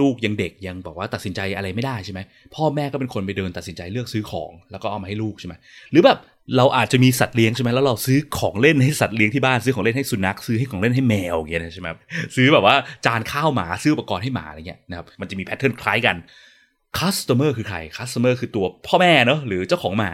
[0.00, 2.20] ลูกยังเด็กยังบอกว่าตัดสินใจอะไรไม่ได้ใช่ไหม
[2.54, 5.54] พ่อแม่ก็เป็นคนไปเดินตัดสินใจเลือกซื้อของแล้วก็เอามาให้ลูกใช่ไหม
[5.92, 6.18] หรือแบบ
[6.56, 11.88] เราอาจจะมีสัตว์เลี้ยงใช่ไหมแล้วเราซื้อของเล่นให้สัตว์เลี้ยงที่บ้านซื้อของเล่นให้สุนัขซื้อให้ของเล่นให้แมวอย่างเงี้ยใช่ไหม
[12.36, 12.74] ซื้อแบบว่า
[13.06, 16.16] จานข้าวหมาซื้ออุปกรณ์ให้หมาอะไรเงี้ยนะครับมันจะมีแพทเทิร์นคล้ายกัน
[16.98, 20.12] customer คือใคร customer คือตัวพ่อแม่เนาะหรือเจ้าของหมา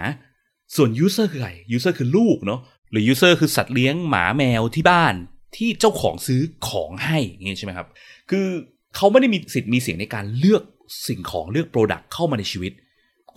[0.77, 2.61] ส่วน user คือใคร user คือลูกเนาะ
[2.91, 5.15] หรือ user คือสัตว์เลี้ยงหมาแมวที่บ้าน
[5.57, 7.89] ที่เจ้าของซื้อของให้อย่างงี้ใช่ไหมครับ
[8.31, 8.47] คือ
[8.97, 10.63] เขาไม่ได้มีสิทธิ์มีเสียงในการเลือก
[11.09, 12.73] สิ่งของเลือก product เข้ามาในชีวิต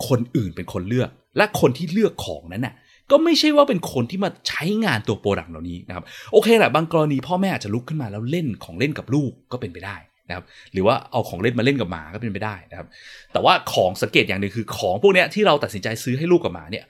[0.08, 2.74] คนอื่นเป็นคนเลือก และคนที่เลือกของนั้นน่ะ
[3.10, 9.96] ก็ไม่ใช่ว่าเป็นคนที่มาใช้งานตัว product เหล่านี้นะครับโอเคแหละบางกรณีพ่อแม่อาจจะลุกขึ้นมาแล้วเล่นของเล่นกับลูกก็เป็นไปได้
[10.28, 12.86] นะครับหรือว่าเอาของเล่นมาเล่นกับหมาก็เป็นไปได้นะครับ
[13.32, 16.84] แต่ว่าของสังเกตอย่างหนึ่งคือของพวกนี้ที่เราตัดสินใจซื้อให้ลูกกับหมาเนี่ย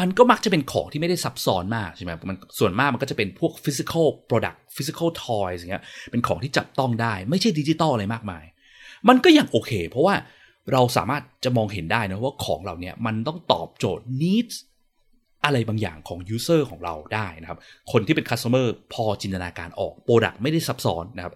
[0.00, 8.44] มันก็มักจะเป็นของที่ไม่ได้ซับซ้อนมากใช่ไหมมันส่วนมากมันก็จะเป็นพวก physical product physical toys อย่างเงี้ยเป็นของที่จับต้องได้ ไม่ใช่ดิจิตอลอะไรมากมาย
[9.08, 10.14] มันก็ยังโอเค เพราะว่า
[10.72, 14.56] เราสามารถจะมองเห็นได้นะว่าของเหล่านี้มันต้องตอบโจทย์ needs
[15.44, 17.58] อะไรบางอย่างของ user ของเราได้นะครับ
[17.92, 21.34] คนที่เป็น customer พอจินตนาการออก product ไม่ได้ซับซ้อนนะครับ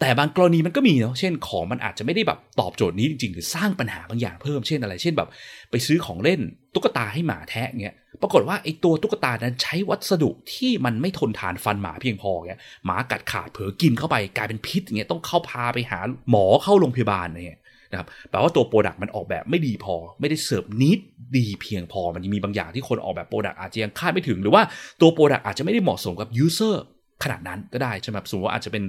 [0.00, 5.28] แต่บางกรณีมันก็มีเนาะเช่นของมันอาจจะไม่ได้แบบตอบโจทย์นี้จริงๆ หรือสร้างปัญหาบางอย่างเพิ่มเช่นอะไร เช่นแบบ
[5.70, 6.40] ไปซื้อของเล่น
[6.74, 15.98] ตุ๊กตาให้หมาแทะเงี้ยปรากฏว่าไอ้ตัวตุ๊กตานั้นใช้วัสดุที่มันไม่ทนทานฟันหมาเพียงพอเงี้ยหมากัดขาดเผลอกินเข้าไปกลายเป็นพิษอย่างเงี้ยต้องเข้าพาไปหา
[16.30, 20.98] หมอเข้าโรงพยาบาลเนี่ยนะครับแปลว่าตัว product มันออกแบบไม่ดีพอ ไม่ได้ serve need
[21.36, 24.62] ดีเพียงพอ มันยังมีบางอย่างที่คนออกแบบ product อาจจะยังคาดไม่ถึง หรือว่า
[25.00, 26.84] ตัว product อาจจะไม่ได้เหมาะสมกับ user
[27.24, 28.84] ขนาดนั้นก็ได้ใช่ไหมสมมติว่าอาจจะเป็น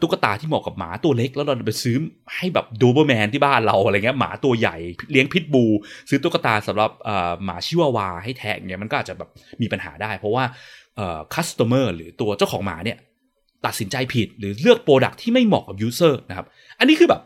[0.00, 1.96] ตุ๊กตาที่เหมาะกับหมาตัวเล็ก แล้วเราไปซื้อ
[2.36, 4.76] ให้แบบโดเบอร์แมนที่บ้านเราอะไรเงี้ยหมาตัวใหญ่
[5.10, 5.64] เลี้ยงพิทบูล
[6.08, 6.90] ซื้อตุ๊กตาสำหรับ
[7.44, 9.28] หมาชิวาวาให้แทะเงี้ยมันก็อาจจะแบบ
[9.62, 10.44] มีปัญหาได้ เพราะว่า
[11.34, 12.98] customer หรือตัวเจ้าของหมาเนี่ย
[13.66, 16.46] ตัดสินใจผิดหรือเลือก product ที่ไม่เหมาะกับ user นะครับ
[16.78, 17.22] อันนี้คือแบบ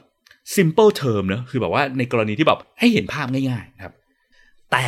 [0.56, 3.94] simple term เนาะคือแบบว่าในกรณีที่แบบให้เห็นภาพง่ายๆนะครับ
[4.72, 4.86] แต่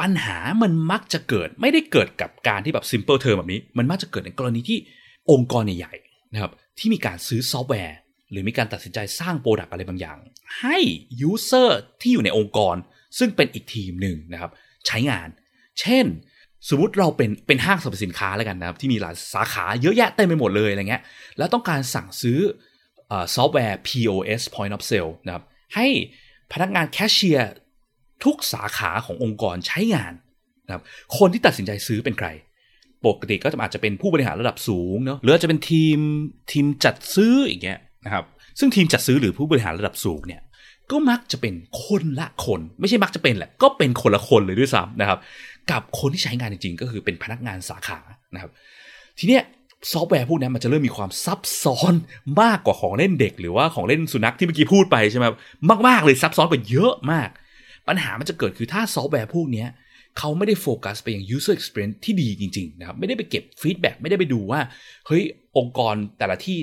[0.00, 4.78] ปัญหามันมักจะเกิดไม่ได้เกิดกับการที่แบบ simple term แบบนี้ มันมักจะเกิดในกรณีที่
[5.30, 7.96] องค์กรใหญ่ๆนะครับ ที่มีการซื้อซอฟต์แวร์
[8.30, 10.18] หรือมีการตัดสินใจสร้าง product อะไรบางอย่าง
[10.60, 10.78] ให้
[11.30, 12.76] user ที่อยู่ในองค์กร
[13.18, 14.50] ซึ่งเป็นอีกทีมหนึ่งนะครับ
[14.86, 15.28] ใช้งาน
[15.80, 16.06] เช่น
[16.68, 21.02] สมมติเราเป็นเป็นห้างสรรพสินค้าแล้วกันนะครับ ที่มีหลายสาขาเยอะแยะเต็มไปหมดเลยอะไรเงี้ย
[21.38, 22.38] แล้วต้องการสั่งซื้อ
[23.34, 25.86] ซอฟต์แวร์ POS Point of Sale นะครับให้
[26.52, 27.50] พนักงานแคชเชียร์
[28.24, 30.12] ทุกสาขาขององค์กรใช้งาน
[30.66, 30.82] นะครับ
[31.18, 32.28] คนที่ตัดสินใจซื้อเป็นใคร
[33.06, 35.98] ปกติก็อาจจะเป็นผู้บริหารระดับสูงเนาะหรืออาจจะเป็นทีม
[36.52, 38.24] ทีมจัดซื้ออย่างเงี้ยนะครับ
[38.58, 40.42] ซึ่งทีมจัดซื้อหรือผู้บริหารระดับสูงเนี่ย
[40.90, 45.18] ก็มักจะเป็นคนละคน ไม่ใช่มักจะเป็นแหละก็เป็นคนละคนเลยด้วยซ้ำนะครับ
[45.70, 47.98] กับคนที่ใช้งานจริงๆ ก็คือเป็นพนักงานสาขา
[48.34, 48.50] นะครับ
[49.18, 49.42] ทีเนี้ย
[49.92, 51.94] ซอฟต์แวร์พวกนี้มันจะเริ่มมีความซับซ้อน
[52.40, 55.26] มากกว่าของเล่นเด็ก หรือว่าของเล่นสุนัขที่เมื่อกี้พูดไปใช่ไหม
[55.88, 57.28] มากๆเลยซับซ้อนกว่าเยอะมาก
[57.88, 64.60] ปัญหามันจะเกิดคือถ้าซอฟต์แวร์พวกนี้เขาไม่ได้โฟกัสไปยัง user experience ที่ดีจริง ๆ นะครับ ไม่ได้ไปเก็บ feedback ไม่ได้ไปดูว่า
[65.06, 65.22] เฮ้ย
[65.58, 66.58] องค์กรแต่ละที่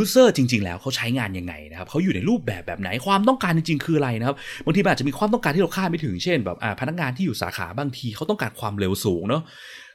[0.00, 9.42] user จริง ๆ แล้วเขาใช้งานยังไงนะครับเขาอยู่ในรูปแบบแบบไหนความต้องการจริง ๆ คืออะไรนะครับบางทีอาจจะมีความต้องการที่เราคาดไม่ถึงเช่น แบบพนักงานที่อยู่สาขาบางทีเขาต้องการความเร็วสูงเนาะ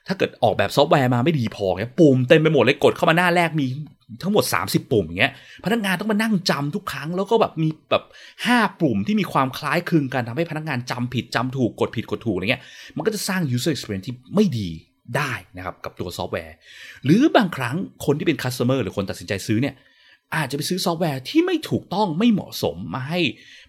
[0.07, 3.67] ถ้าเกิดออกแบบซอฟต์แวร์มาไม่ดีพอเงี้ยปุ่มเต็มไปหมดเลยกดเข้ามาหน้าแรกมี
[4.23, 5.33] ทั้งหมด 30 ปุ่มอย่างเงี้ย
[5.65, 8.03] พนักงานต้องมานั่งจำทุกครั้ง แล้วก็แบบมีแบบ
[8.41, 12.63] 5 ปุ่มที่มีความคล้ายคลึงกันทำให้พนักงานจำผิดจำถูกกดผิดกดถูกอะไรเงี้ย
[12.95, 14.69] มันก็จะสร้าง user experience ที่ไม่ดี
[15.17, 16.55] ได้นะครับกับตัวซอฟต์แวร์
[17.05, 19.75] หรือบางครั้งคนที่เป็น customer หรือคนตัดสินใจซื้อเนี่ย
[20.35, 23.19] อาจจะไปซื้อซอฟต์แวร์ที่ไม่ถูกต้องไม่เหมาะสมมาให้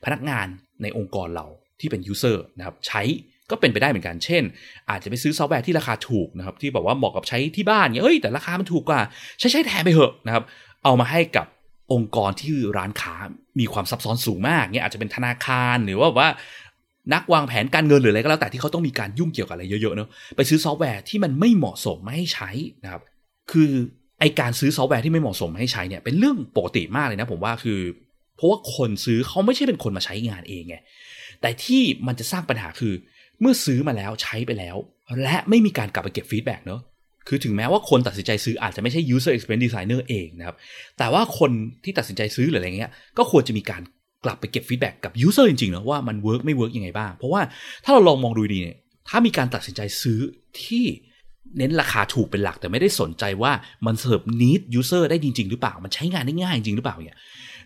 [0.05, 0.47] พนักงาน
[0.83, 1.47] ในองค์กรเรา
[1.81, 3.03] ที่เป็น user นะครับใช้
[3.51, 4.43] ก็เป็นไปได้เหมือนกัน เช่น
[4.91, 9.01] อาจจะไปซื้อซอฟต์แวร์ที่ราคาถูกนะครับ ที่แบบว่าเหมาะกับใช้ที่บ้านเนี่ยเอ้ยแต่ราคามันถูกกว่า
[9.39, 10.45] ใช้ใช้แทนไปเหอะนะครับ
[10.85, 11.47] เอามาให้กับ
[11.93, 13.15] องค์กรที่ร้านค้า
[13.61, 16.29] มีความซับซ้อนสูงมากเนี่ยอาจจะเป็นธนาคารหรือว่าว่า
[17.15, 22.51] นักวางแผนการเงินหรืออะไรก็แล้วแต่ที่เขาต้องมีการยุ่งเกี่ยวกับอะไรเยอะๆเนอะไปซื้อซอฟต์แวร์ที่มันไม่เหมาะสมไม่ให้ใช้
[22.85, 23.03] นะครับ
[23.53, 23.71] คือ
[24.21, 27.81] ไอ้การซื้อซอฟต์แวร์ที่ไม่เหมาะสมให้ใช้เนี่ยเป็นเรื่องปกติมากเลยนะผมว่าคือ
[28.37, 30.77] เพราะว่าคนซื้อเขาไม่ใช่เป็นคนมาใช้งานเองไง
[31.41, 32.95] แต่ที่มันจะสร้างปัญหาคือ
[33.41, 34.77] เมื่อซื้อมาแล้วใช้ไปแล้ว
[35.23, 36.81] และไม่มีการกลับไปเก็บ feedback เนอะ
[37.29, 40.57] คือถึงแม้ว่าคนตัดสินใจซื้ออาจจะไม่ใช่ user experience designer เองนะครับ
[40.99, 41.51] แต่ว่าคน
[41.85, 43.83] ที่ตัดสินใจซื้อหรืออะไรเงี้ย ก็ควรจะมีการ
[44.25, 47.43] กลับไปเก็บ feedback กับ user จริงๆเนอะว่ามัน work ไม่ work ยังไงบ้าง เพราะว่า
[47.85, 48.77] ถ้าเราลองมองดูดีเนี่ย
[49.09, 50.19] ถ้ามีการตัดสินใจซื้อ
[50.63, 50.85] ที่
[51.59, 53.53] เน้นราคาถูกเป็นหลักแต่ไม่ได้สนใจว่า
[53.87, 57.19] มัน serve need user ได้จริง ๆ หรือเปล่า มันใช้งานได้ง่ายจริงหรือเปล่าเนี่ย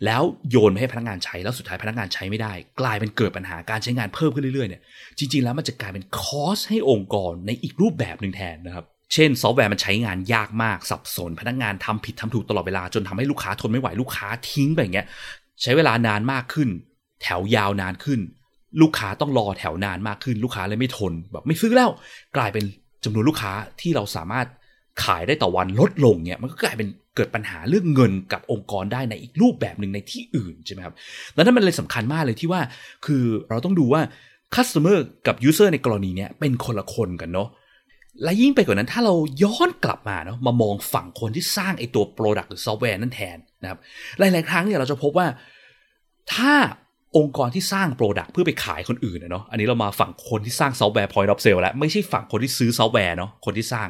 [0.04, 4.82] แล้วโยนไปให้พนักงานใช้แล้วสุดท้ายพนักงานใช้ไม่ได้ กลายเป็นเกิดปัญหาการใช้งานเพิ่มขึ้นเรื่อยๆเนี่ย
[5.18, 8.84] จริงๆแล้วมันจะกลายเป็นคอสให้องค์กรในอีกรูปแบบหนึ่งแทนนะครับ
[9.14, 15.06] เช่น ซอฟต์แวร์มันใช้งานยากมากสับสน พนักงานทำผิดทำถูกตลอดเวลาจนทำให้ลูกค้าทนไม่ไหวลูกค้าทิ้งไปอย่างเงี้ย
[15.62, 16.68] ใช้เวลานานมากขึ้น
[17.22, 18.20] แถวยาวนานขึ้น
[18.80, 21.90] ลูกค้าต้องรอแถวนานมากขึ้น ลูกค้าเลยไม่ทนแบบไม่ซื้อแล้ว
[22.36, 22.64] กลายเป็น
[23.04, 24.46] จำนวนลูกค้าที่เราสามารถ
[25.04, 30.94] ขายได้ต่อวันลดลงเนี่ยมันก็กลายเป็น เกิดปัญหาเรื่องเงินกับองค์กรได้ในอีกรูปแบบหนึ่งในที่อื่นใช่ไหมครับ
[31.36, 32.60] ดังนั้นมันเลยสำคัญมากเลยที่ว่า
[33.06, 34.02] คือเราต้องดูว่า
[34.56, 37.48] customer กับ user ในกรณีเนี้ยเป็นคนละคนกันเนาะ
[38.22, 43.78] และยิ่งไปกว่านั้นถ้าเราย้อนกลับมาเนาะมามองฝั่งคนที่สร้างไอ้ตัว Product หรือซอฟต์แวร์นั่นแทนนะครับ
[44.18, 45.26] หลายๆครั้งเนี่ยเราจะพบว่า
[46.34, 46.54] ถ้า
[47.16, 53.88] องค์กรที่สร้าง Product เพื่อไปขายคนอื่นเนาะอันนี้เรามาฝั่งคนที่สร้างซอฟต์แวร์ Point of Sale แล้ว ไม่ใช่ฝั่งคนที่ซื้อซอฟต์แวร์เนาะคนที่สร้าง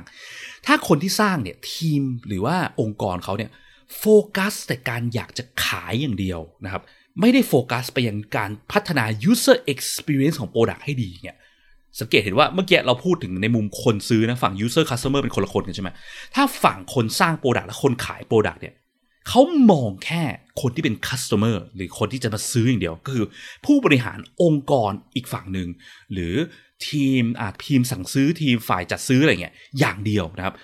[0.66, 3.50] ถ้าคนที่สร้างเนี่ยทีมหรือว่าองค์กรเขาเนี่ย
[3.98, 4.04] โฟ
[4.36, 6.82] กัสแต่การอยากจะขายอย่างเดียวนะครับ
[7.20, 11.36] ไม่ได้โฟกัสไปยังการพัฒนา user experience ของ Product ให้ดีเนี่ย
[12.00, 15.90] สังเกตเห็นว่าเมื่อกี้เราพูดถึงในมุมคนซื้อนะฝั่ง user customer เป็นคนละคนกันใช่ไหม
[16.34, 18.74] ถ้าฝั่งคนสร้าง Product และคนขาย Product เนี่ย
[19.32, 20.22] เขามองแค่
[20.60, 23.26] คนที่เป็น customer หรือคนที่จะมาซื้ออย่างเดียว ก็คือ
[23.66, 25.68] ผู้บริหารองค์กรอีกฝั่งหนึ่ง
[26.12, 26.34] หรือ
[26.88, 30.54] ทีมอาจทีมสั่งซื้อทีมฝ่ายจัดซื้ออะไรเงี้ยอย่างเดียวนะครับ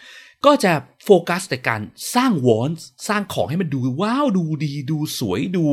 [0.46, 0.72] ก็จะ
[1.04, 1.80] โฟกัสแต่การ
[2.14, 2.70] สร้างวอน
[3.08, 5.64] สร้างของให้มันดูว้าวดูดี ดูสวยดู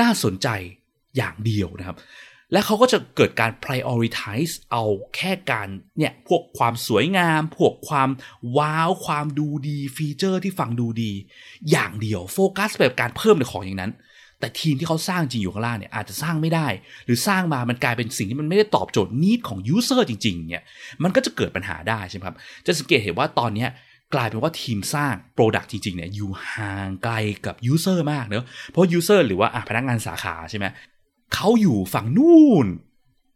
[0.00, 0.48] น่าสนใจ
[1.16, 1.96] อย่างเดียวนะครับ
[2.54, 4.84] และเขาก็จะเกิดการ prioritize เอา
[5.16, 8.10] แค่การเนี่ยพวกความสวยงาม พวกความ
[8.56, 11.12] ว้าว ความดูดีฟีเจอร์ที่ฟังดูดี
[11.70, 13.92] อย่างเดียวโฟกัสแบบการเพิ่มในของอย่างนั้น
[14.40, 16.66] แต่ทีมที่เขาสร้างจริงอยู่ข้างล่างเนี่ยอาจจะสร้างไม่ได้
[17.04, 20.64] หรือสร้างมามันกลายเป็นสิ่งที่มันไม่ได้ตอบโจทย์ need ของ user จริงๆเนี่ย
[21.02, 22.36] มันก็จะเกิดปัญหาได้ใช่ไหมครับ
[22.66, 23.70] จะสังเกตเห็นว่าตอนเนี้ย
[24.14, 27.14] กลายเป็นว่าทีมสร้าง Product จริงๆเนี่ยอยู่ห่างไกล
[27.46, 30.66] กับยูเซอร์มากเนอะเพราะยูเซอร์หรือว่าพนักงานสาขาใช่ไหม
[31.34, 32.66] เขาอยู่ฝั่งนู่น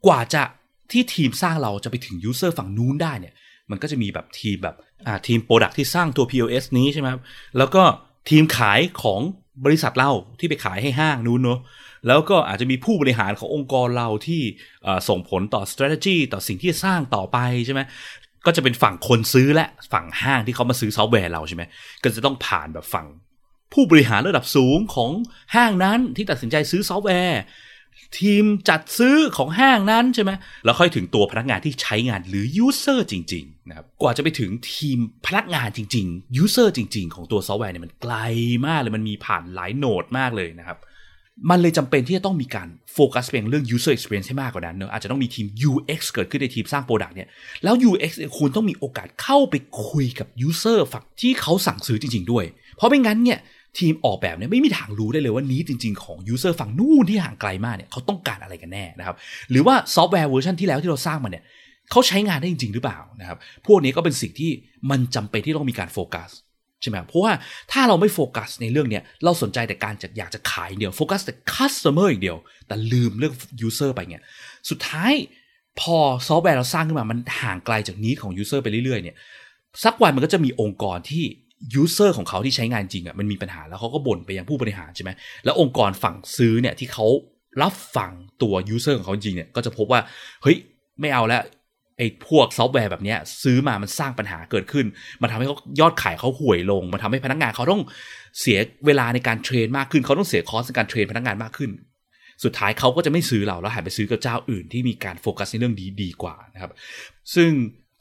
[0.06, 0.42] กว่าจะ
[0.90, 3.34] ที่ทีมสร้างเราจะไปถึง user ฝั่งนู้นได้เนี่ย
[3.70, 7.22] มันก็จะมีแบบทีมแบบอ่าทีม product ที่สร้างตัว POS นี้ใช่ไหมครับ
[7.58, 7.82] แล้วก็
[8.30, 9.20] ทีมขายของ
[9.64, 11.60] บริษัทเราที่ไปขายให้ห้างนู้นเนอะ
[12.06, 14.42] แล้วก็อาจจะมีผู้บริหารขององค์กรเราที่
[15.08, 17.80] ส่งผลต่อ strategy ต่อสิ่งที่สร้างต่อไปใช่ไหม
[18.46, 21.62] ก็จะเป็นฝั่งคนซื้อและฝั่งห้างที่เขามาซื้อซอฟต์แวร์เราใช่ไหม
[22.02, 23.06] ก็จะต้องผ่านแบบฝั่ง
[23.72, 25.10] ผู้บริหารระดับสูงของ
[25.54, 27.40] ห้างนั้นที่ตัดสินใจซื้อซอฟต์แวร์
[28.18, 30.30] ทีมจัดซื้อของห้างนั้นใช่ไหม
[30.64, 38.14] แล้วค่อยถึงตัวพนักงานที่ใช้งานหรือ user จริงๆนะครับกว่าจะไปถึงทีมพนักงานจริงๆ user จริง ๆ ของตัวซอฟต์แวร์เนี่ยมันไกล
[38.66, 40.78] มากเลยมันมีผ่านหลาย node มากเลยนะครับ
[41.50, 47.28] มันเลยจำเป็นที่จะต้องมีการโฟกัสเป็นเรื่อง user experience ให้มากกว่านั้นเนอะอาจจะต้องมีทีม UX เกิดขึ้นในทีมสร้าง Product เนี่ย
[47.64, 49.54] แล้ว UX คุณต้องมีโอกาสเข้าไป
[49.88, 52.44] คุยกับ user ฝั่งที่เขาสั่งซื้อจริง ๆ ด้วย
[52.76, 53.38] เพราะไม่งั้นเนี่ย
[53.78, 59.16] ทีมออกแบบเนี่ยไม่มีทางรู้ได้เลยว่า need จริง ๆ ของ user ฝั่งนู่นที่ห่างไกลมากเนี่ยเขาต้องการอะไรกันแน่นะครับ
[59.50, 61.44] หรือว่าซอฟต์แวร์เวอร์ชันที่แล้วที่เราสร้างมาเนี่ย
[61.90, 64.50] เขาใช้งานได้จริง ๆ หรือเปล่านะครับ พวกนี้ก็เป็นสิ่งที่
[64.90, 66.30] มันจำเป็นที่ต้องมีการโฟกัส
[66.82, 67.32] ใช่ไหมเพราะว่า
[67.72, 72.36] ถ้าเราไม่โฟกัสในเรื่องเนี้ยเราสนใจแต่การจะอยากจะขายอย่างเดียวโฟกัสแต่ customer อย่างเดียว
[72.66, 73.34] แต่ลืมเรื่อง
[73.66, 74.24] user ไปเนี่ย
[74.70, 75.12] สุดท้าย
[75.80, 75.96] พอ
[76.28, 79.16] ซอฟต์แวร์เราสร้างขึ้นมามันห่างไกลจาก need ของ user ไปเรื่อยๆเนี่ย
[79.84, 81.24] สักวันมันก็จะมีองค์กรที่
[81.82, 85.10] user ของเขาที่ใช้งานจริงอะมันมีปัญหาแล้วเขาก็บ่นไปยังผู้บริหารใช่ไหม
[85.44, 87.06] แล้วองค์กรฝั่งซื้อเนี่ยที่เขา
[87.62, 90.00] รับฟังตัว user ของเขาจริงเนี่ยก็จะพบว่า
[90.42, 90.56] เฮ้ย
[91.00, 91.42] ไม่เอาแล้ว
[91.98, 94.86] ไอ้พวกซอฟต์แวร์แบบนี้ซื้อมามันสร้างปัญหาเกิดขึ้น
[95.22, 97.82] มันทำให้เขายอดขายเขาห่วยลง มันทำให้พนักงานเขาต้อง
[98.40, 101.70] เสียเวลาในการ train มากขึ้น เขาต้องเสีย cost ในการ train พนักงานมากขึ้น
[102.44, 106.72] สุดท้ายเขาก็จะไม่ซื้อเราแล้วหันไปซื้อกับเจ้าอื่นที่มีการโฟกัสในเรื่องนี้ดีกว่านะครับ
[107.34, 107.50] ซึ่ง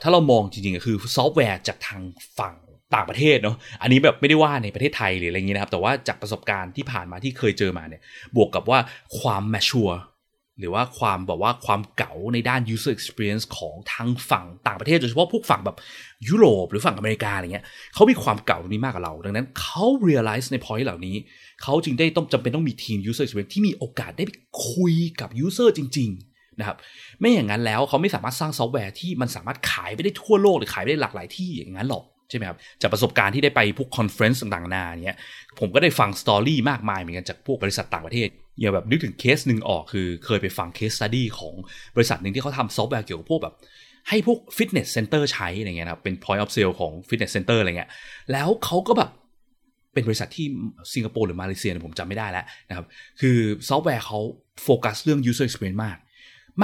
[0.02, 2.02] ถ้าเรามองจริงๆก็คือซอฟต์แวร์จากทาง
[2.38, 2.56] ฝั่ง
[2.96, 8.02] ต่างประเทศเนาะ อันนี้แบบไม่ได้ว่าในประเทศไทยหรืออะไรอย่างนี้นะครับ แต่ว่าจากประสบการณ์ที่ผ่านมาที่เคยเจอมาเนี่ย
[8.36, 8.80] บวกกับว่า
[9.20, 9.90] ความแมชชัว
[10.60, 15.78] หรือว่าความแบบว่าความเก๋าในด้าน user experience ของทางฝั่งต่างประเทศโดยเฉพาะพวกฝั่งแบบ
[16.30, 21.16] ยุโรปหรือฝั่งอเมริกาอะไรเงี้ยเขามีความเก๋าตรงนี้มากกว่าเรา ดังนั้นเขา realize ใน point เหล่านี้
[21.64, 24.32] เขาจึงได้ต้องจำเป็นต้องมีทีม user experience ที่มีโอกาสได้ไป
[24.70, 26.78] คุยกับ user จริง ๆนะครับ
[27.20, 35.18] ไม่อย่างนั้นแล้วเขาไม่สามารถสร้างซอฟต์แวร์ที่มันสามารถขายไปได้ทั่วโลกหรือขายไปได้หลากหลายที่อย่างนั้นหรอก ใช่ไหมครับจากประสบการณ์ที่ได้ไปพวก conference ต่างๆนาเนี้ย
[35.60, 38.28] ผมก็ได้ฟัง story มากมายเหมือนกันจากพวกบริษัทต่างประเทศ
[38.60, 41.54] อย่างแบบนึกถึงเคสหนึ่งออกคือเคยไปฟัง case study ของ
[41.96, 43.56] บริษัทหนึ่งที่เขาทำซอฟต์แวร์เกี่ยวกับพวกแบบ
[44.10, 47.90] ให้พวกฟิตเนสเซ็นเตอร์ใช้อะไรเงี้ยนะครับเป็น point of sale ของฟิตเนสเซ็นเตอร์อะไรเงี้ย
[48.32, 49.10] แล้วเขาก็แบบ
[49.94, 50.46] เป็นบริษัทที่
[50.94, 52.86] สิงคโปร์หรือมาเลเซียผมจำไม่ได้แล้วนะครับ
[53.22, 53.38] คือ
[53.70, 54.20] ซอฟต์แวร์เขา
[54.64, 55.98] โฟกัสเรื่อง user experience มาก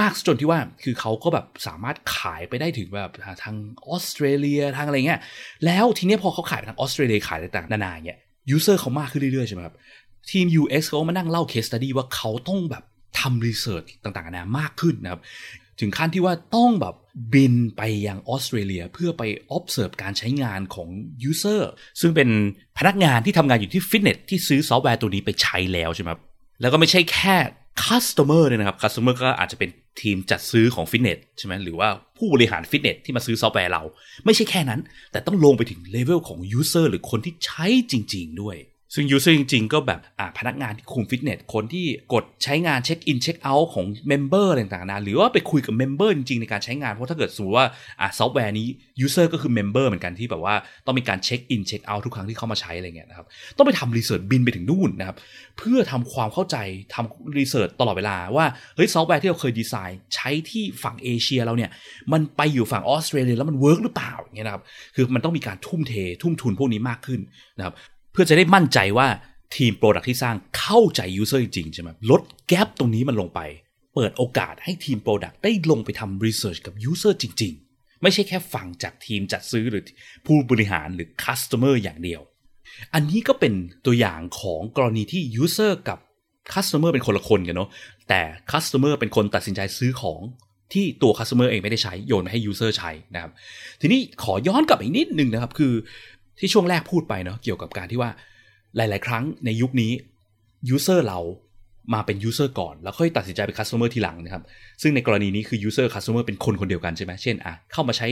[0.00, 5.20] มากจนที่ว่าคือเขาก็แบบสามารถขายไปได้ถึงแบบทางออสเตรเลียทางอะไรเงี้ย
[5.66, 8.18] แล้วทีนี้พอเขาขายไปทางออสเตรเลียขายต่างๆนานาเงี้ย
[8.50, 9.74] user เขามากขึ้นเรื่อยๆใช่ไหมครับ
[10.30, 12.84] ทีม UX เขามานั่งเล่า case study ว่าเขาต้องแบบ
[13.18, 15.20] ทำ research ต่างๆนานามากขึ้นนะครับ
[15.80, 16.94] ถึงขั้นที่ว่าต้องแบบ
[17.32, 19.22] บินไปยังออสเตรเลีย เพื่อไป
[19.56, 20.88] observe การใช้งานของ
[21.30, 21.62] user
[22.00, 22.28] ซึ่งเป็น
[22.78, 26.20] พนักงานที่ทำงานอยู่ที่ฟิตเนสที่ซื้อซอฟต์แวร์ตัวนี้ไปใช้แล้วใช่ไหมครับ
[26.60, 27.36] แล้วก็ไม่ใช่แค่
[27.86, 33.82] customer เนี่ยนะครับ customer ก็อาจจะเป็นทีมจัดซื้อของฟิตเนสใช่ไหมหรือว่าผู้บริหารฟิตเนสที่มาซื้อซอฟต์แวร์เรา
[34.24, 34.80] ไม่ใช่แค่นั้น
[35.12, 38.56] แต่ต้องลงไปถึงเลเวลของ user หรือคนที่ใช้จริง ๆ ด้วย
[38.94, 40.00] ซึ่ง user จริงๆ ก็แบบ
[40.38, 47.66] พนักงานที่คุมฟิตเนสคนที่กดใช้งานเช็คอินเช็คเอาท์ของ member ต่างๆนะหรือว่าไปคุยกับ member จริงๆ ในการใช้งาน เพราะถ้าเกิดสมมติว่า
[48.18, 48.66] ซอฟต์แวร์นี้
[49.04, 50.54] user ก็คือ member เหมือนกันที่แบบว่า
[50.86, 53.26] ต้องมีการเช็คอินเช็คเอาท์ทุกครั้งที่เข้ามาใช้อะไรเงี้ยนะครับ
[53.56, 55.16] ต้องไปทำ research บินไปถึงนู่นนะครับ
[55.58, 56.56] เพื่อทำความเข้าใจ
[56.94, 61.70] ทำ research ตลอดเวลาว่าเฮ้ยซอฟต์แวร์ที่เราเคยดีไซน์ ใช้ที่ฝั่งเอเชียเราเนี่ย
[62.12, 64.62] มันไปอยู่ฝั่งออสเตรเลียแล้วมัน work หรือเปล่าเงี้ยนะครับ
[64.94, 67.20] คือมันต้องมีการทุ่มเททุ่มทุนพวกนี้มากขึ้น
[67.58, 67.74] นะครับ
[68.14, 69.08] เพื่อจะได้มั่นใจว่า
[69.56, 73.40] ทีม product ที่สร้างเข้าใจ user จริงใช่ไหมลด gap ตรงนี้มันลงไป
[73.94, 79.84] เปิดโอกาสให้ทีม product ได้ลงไปทำ research กับ user จริง ๆ ไม่ใช่แค่ฟังจากทีมจัดซื้อหรือ
[80.26, 82.20] ผู้บริหารหรือ customer อย่างเดียว
[82.94, 83.54] อันนี้ก็เป็น
[83.86, 85.98] ตัวอย่างของกรณีที่ user กับ
[86.52, 87.68] customer เป็นคนละคนกันเนาะ
[88.08, 88.20] แต่
[88.50, 90.20] customer เป็นคนตัดสินใจซื้อของ
[90.72, 93.32] ที่ตัว customer เองไม่ได้ใช้โยนมาให้ user ใช้นะครับ
[93.80, 95.72] ทีนี้ขอย้อนกลับอีกนิดนึงนะครับ คือ
[96.38, 98.10] ที่ช่วงแรกพูดไปเนาะเกี่ยวกับการที่ว่า
[98.76, 99.92] หลาย ๆ ครั้งในยุคนี้
[100.68, 101.20] user เรา
[101.94, 104.42] มาเป็น user ก่อน แล้วค่อยตัดสินใจเป็น customer ทีหลังนะครับ
[104.82, 108.08] ซึ่งในกรณีนี้คือ user customer เป็นคนคนเดียวกันใช่ไหมเช่นอะเข้ามาใช้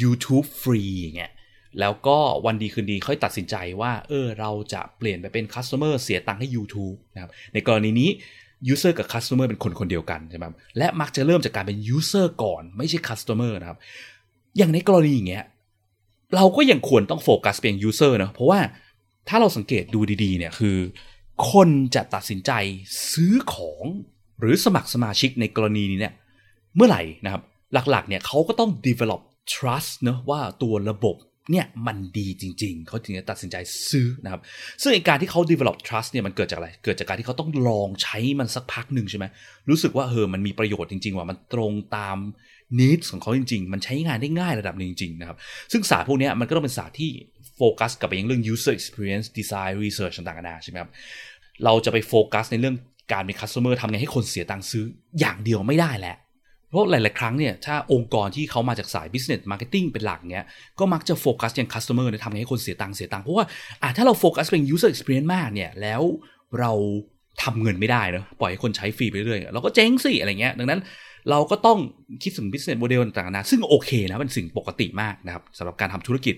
[0.00, 1.32] YouTube ฟรีอย่างเงี้ย
[1.80, 8.10] แล้วก็วันดีคืนดีค่อยตัดสินใจว่าเออเราจะเปลี่ยนไปเป็น customer เสียตังค์ให้ YouTube นะครับในกรณีนี้
[8.68, 10.44] user กับ customer เป็นคนคนเดียวกันใช่ไหม
[10.78, 13.78] และมักจะเริ่มจากการเป็น user ก่อนไม่ใช่ customer นะครับ
[14.56, 15.44] อย่างในกรณีอย่างเงี้ย
[16.36, 18.60] เราก็ยังควรต้องโฟกัสเป็น user นะเพราะว่า
[19.28, 20.76] ถ้าเราสังเกตดูดีๆเนี่ยคือ
[21.50, 22.52] คนจะตัดสินใจ
[23.12, 23.84] ซื้อของ
[24.40, 26.14] หรือสมัครสมาชิกในกรณีนี้เนี่ย
[26.76, 27.42] เมื่อไหร่นะครับ
[27.90, 29.20] หลักๆเนี่ยเขาก็ต้อง develop
[29.54, 31.16] trust เนะว่าตัวระบบ
[31.50, 33.56] เนี่ยมันดีจริง ๆ เขาถึงจะตัดสินใจ
[33.90, 34.40] ซื้อนะครับ
[34.82, 39.24] ซึ่งการที่เขา develop trust เนี่ยมันเกิดจากอะไร เกิดจากการที่เขาต้องลองใช้มันสักพักหนึ่งใช่ไหม
[39.70, 42.16] รู้สึกว่าเออมันมีประโยชน์จริง ๆ ว่ามันตรงตาม
[42.78, 45.36] needs ของเขาจริง ๆ มันใช้งานได้ง่ายระดับหนึ่งจริง ๆ นะครับ
[45.72, 47.10] ซึ่งศาสตร์พวกนี้มันก็ต้องเป็นศาสตร์ที่
[47.56, 50.90] โฟกัสกับไปยังเรื่อง user experience design research ต่างๆนานาใช่ไหมครับ
[51.64, 52.76] เราจะไปโฟกัสในเรื่อง
[53.12, 54.84] การเป็น customer ทำไงให้คนเสียตังค์ซื้อ
[55.20, 56.16] อย่างเดียวไม่ได้แหละ
[56.68, 60.46] เพราะหลาย ๆ ครั้งเนี่ยถ้าองค์กรที่เขามาจากสาย business marketing เป็นหลักเนี่ย
[60.78, 63.44] ก็มักจะโฟกัสย่าง customer เนี่ยทำไงให้คนเสียตังค์เสียตังค์เพราะว่า
[63.82, 66.02] อะถ้าเราโฟกัสเป็น user experience มากเนี่ยแล้ว
[66.60, 66.72] เรา
[67.42, 70.80] ทำเงินไม่ได้เนาะปล่อยให้คนใช้ฟรีไปเรื่อยเราก็เจ๊งสิอะไรเงี้ยดังนั้น
[71.30, 71.78] เราก็ต้อง
[72.22, 76.34] คิดถึง business model ต่างๆนะซึ่งโอเคนะเป็นสิ่งปกติมากนะครับสำหรับการทำธุรกิจ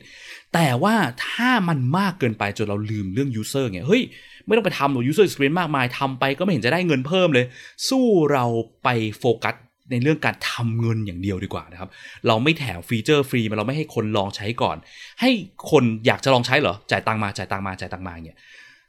[0.54, 0.94] แต่ว่า
[1.26, 4.02] ถ้ามันมากเกินไปจนเราลืมเรื่อง user เนี่ยเฮ้ย
[4.46, 7.44] ไม่ต้องไปทำหรอก user experience มากมายทำไปก็ไม่เห็นจะได้เงินเพิ่มเลย
[7.88, 8.44] สู้เรา
[8.84, 8.88] ไป
[9.20, 9.54] โฟกัส
[9.90, 11.90] ในเรื่องการทำเงินอย่างเดียวดีกว่านะครับ
[12.26, 14.76] เราไม่แถม feature ฟรีมาเราไม่ให้คนลองใช้ก่อน
[15.20, 15.30] ให้
[15.70, 18.38] คนอยากจะลองใช้เหรอ จ่ายตังมา จ่ายตังมา จ่ายตังมาเนี่ย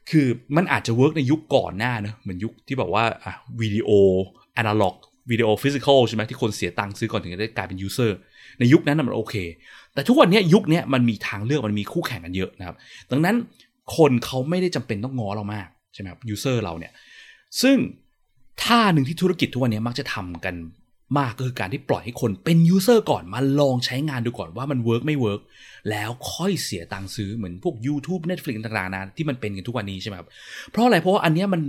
[0.09, 3.89] คือมันอาจจะ work ในยุคก่อนหน้านะ เหมือนยุคที่แบบว่าอะวิดีโอ
[4.57, 4.95] อนาล็อก
[5.31, 8.17] วิดีโอ physical ใช่ไหมที่คนเสียตังค์ซื้อก่อนถึงจะได้กลายเป็น user
[8.59, 9.35] ในยุคนั้นมันโอเค
[9.93, 12.75] แต่ทุกวันนี้ยุคนี้มันมีทางเลือกมันมีคู่แข่งกันเยอะนะครับ
[13.11, 13.35] ดังนั้น
[13.97, 16.91] คนเขาไม่ได้จำเป็นต้องง้อเรามากใช่ไหมครับ user เราเนี่ย
[17.61, 17.77] ซึ่ง
[18.63, 20.55] ท่าหนึ่งที่ธุรกิจทุกวันนี้มักจะทำกัน
[21.17, 25.41] มากก็คือการที่ปล่อยให้คนเป็น user ก่อนมาลองใช้งานดูก่อนว่ามัน work ไม่ work
[25.89, 30.29] แล้วค่อยเสียตังค์ซื้อเหมือนพวก YouTube Netflix ต่างๆนะที่มันเป็นกันทุกวันนี้ใช่ไหมครับ
[30.69, 31.61] เพราะอะไรเพราะว่าอันนี้มัน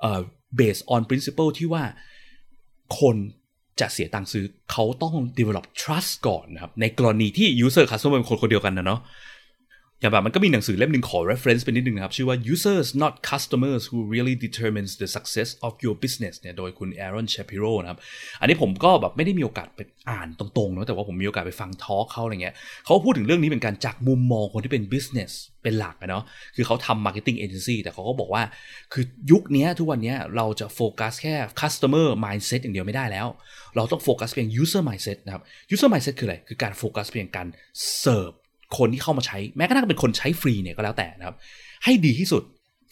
[0.00, 0.20] เอ่อ
[0.60, 1.82] based on principle ที่ว่า
[2.98, 3.16] คน
[3.80, 9.00] จะเสียตังค์ซื้อเขาต้อง develop trust ก่อนนะครับ ในกรณีที่ user customer เป็นคนคนเดียวกันนะเนาะ
[10.00, 16.34] อย่างแบบมันก็มีหนังสือเล่มหนึ่งขอ reference เป็นนิดนึงนะครับ ชื่อว่า users not customers who really determines the success of your business
[16.40, 17.98] เนี่ยโดยคุณ Aaron Shapiro นะครับ
[18.40, 25.30] อันนี้ผมก็แบบไม่ได้มีโอกาสไปอ่านตรงๆนะแต่ว่าผมมีโอกาสไปฟังทอล์กเขาอะไรเงี้ยเขาพูดถึงเรื่องนี้เป็นการจากมุมมองคนที่เป็น business
[25.62, 26.24] เป็นหลักอะเนาะ
[26.56, 28.42] คือเขาทำ marketing agency แต่เขาก็บอกว่า
[28.92, 33.26] คือยุคนี้ทุกวันนี้เราจะโฟกัสแค่ customer mindset อย่างเดียวไม่ได้แล้ว
[33.76, 35.42] เราต้องโฟกัสเพียง user mindset นะครับ
[35.74, 37.46] user mindset คืออะไร คือการโฟกัสไปยังการ
[38.00, 38.32] เสิร์ฟ
[38.78, 41.36] คนที่เข้ามาใช้แม้กระทั่งเป็นคนใช้ฟรีเนี่ยก็แล้วแต่นะครับ
[41.84, 42.42] ให้ดีที่สุด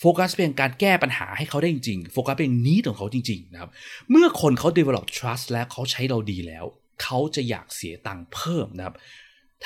[0.00, 3.70] โฟกัสไปยังการแก้ปัญหาให้เขาได้จริงๆโฟกัสไปยัง need ของเขาจริงๆนะครับ
[4.10, 6.64] เมื่อคนเขา develop trust และเขาใช้เราดีแล้ว
[7.02, 8.94] เขาจะอยากเสียตังค์เพิ่มนะครับ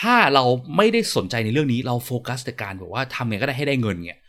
[0.00, 0.44] ถ้าเรา
[0.76, 4.20] ไม่ได้สนใจในเรื่องนี้เราโฟกัสแต่การแบบบอกว่าทำไงก็ได้ให้ได้เงินเนี่ย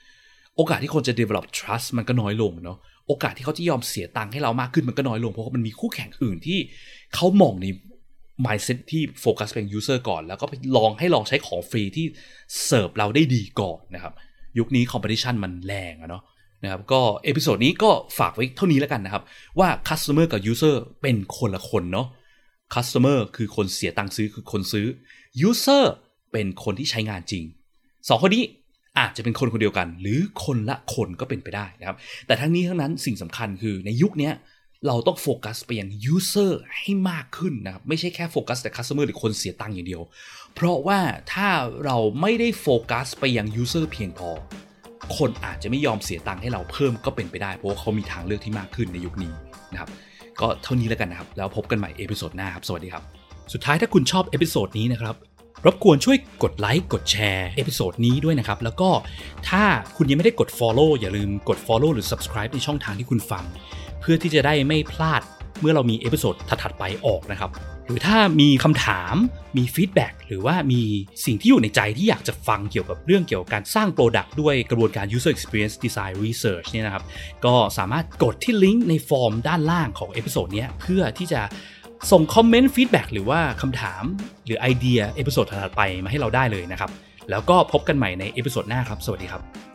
[0.56, 6.60] โอกาสที่คนจะ develop trust มันก็น้อยลงเนาะโอกาสที่เขาจะยอมเสียตังค์ให้เรามากขึ้นมันก็น้อยลงเพราะว่ามันมีคู่แข่งอื่นที่
[7.16, 7.68] เขามองใน
[8.46, 12.06] mindset ที่โฟกัสไปยัง user ก่อน แล้วก็ไปลองให้ลองใช้ของฟรีที่
[12.66, 14.14] เสิร์ฟเราได้ดีก่อนนะครับ
[14.58, 16.24] ยุคนี้ competition มันแรงอะเนาะ
[16.64, 19.24] นะครับก็ episode นี้ก็ฝากไว้เท่านี้แล้วกันนะครับ
[19.60, 22.08] ว่า customer กับ user เป็นคนละคนเนาะ
[22.76, 24.86] customer คือคนเสียตังค์ซื้อคือคนซื้อ
[25.50, 25.84] user
[26.32, 27.44] เป็นคนที่ใช้งานจริง
[28.10, 28.44] สองคนนี้
[29.00, 34.32] อาจจะเป็นคนคนเดียวกัน หรือคนละคนก็เป็นไปได้นะครับ แต่ทั้งนี้ทั้งนั้นสิ่งสำคัญคือในยุคนี้
[34.88, 40.02] เราต้องโฟกัสไปยัง user ให้มากขึ้นนะครับ ไม่ใช่แค่โฟกัสแต่ customer หรือคนเสียตังค์อย่างเดียว
[40.56, 41.00] เพราะว่า
[41.34, 41.50] ถ้า
[41.86, 44.30] เราไม่ได้โฟกัสไปยัง user เพียงพอ
[45.18, 49.34] คนอาจจะไม่ยอมเสียตังค์ให้เราเพิ่มก็เป็นไปได้ เพราะว่าเขามีทางเลือกที่มากขึ้นในยุคนี้
[49.72, 49.90] นะครับ
[50.42, 53.04] ก็เท่านี้แล้วกันนะครับ แล้วพบกันใหม่ episode หน้าครับ สวัสดีครับ
[53.54, 55.16] สุดท้ายถ้าคุณชอบ episode นี้นะครับ
[55.66, 58.90] รบกวนช่วยกดไลค์กดแชร์ episode นี้ด้วยนะครับ แล้วก็
[59.50, 59.64] ถ้า
[59.98, 63.44] คุณยังไม่ได้กด Follow อย่าลืมกด Follow หรือ Subscribe ในช่องทางที่คุณฟัง
[64.04, 65.22] เพื่อที่จะได้ไม่พลาด
[65.62, 67.52] เมื่อเรามี episode ถัดๆไปออกนะครับ
[67.86, 69.16] หรือถ้ามีคำถาม
[69.58, 70.82] มี feedback หรือว่ามี
[71.26, 77.04] สิ่งที่อยู่ในใจที่อยากจะฟังเกี่ยวกับเรื่องเกี่ยวกับการสร้าง product ด้วยกระบวนการ user experience design research เนี่ยนะครับ
[77.46, 81.42] ก็สามารถกดที่ลิงก์ในฟอร์มด้านล่างของ episode นี้เพื่อที่จะ
[82.12, 84.04] ส่งคอมเมนต์ feedback หรือว่าคำถาม
[84.46, 86.90] หรือไอเดีย episode ถัดไปมาให้เราได้เลยนะครับ
[87.30, 89.73] แล้วก็พบกันใหม่ใน episode หน้าครับ สวัสดีครับ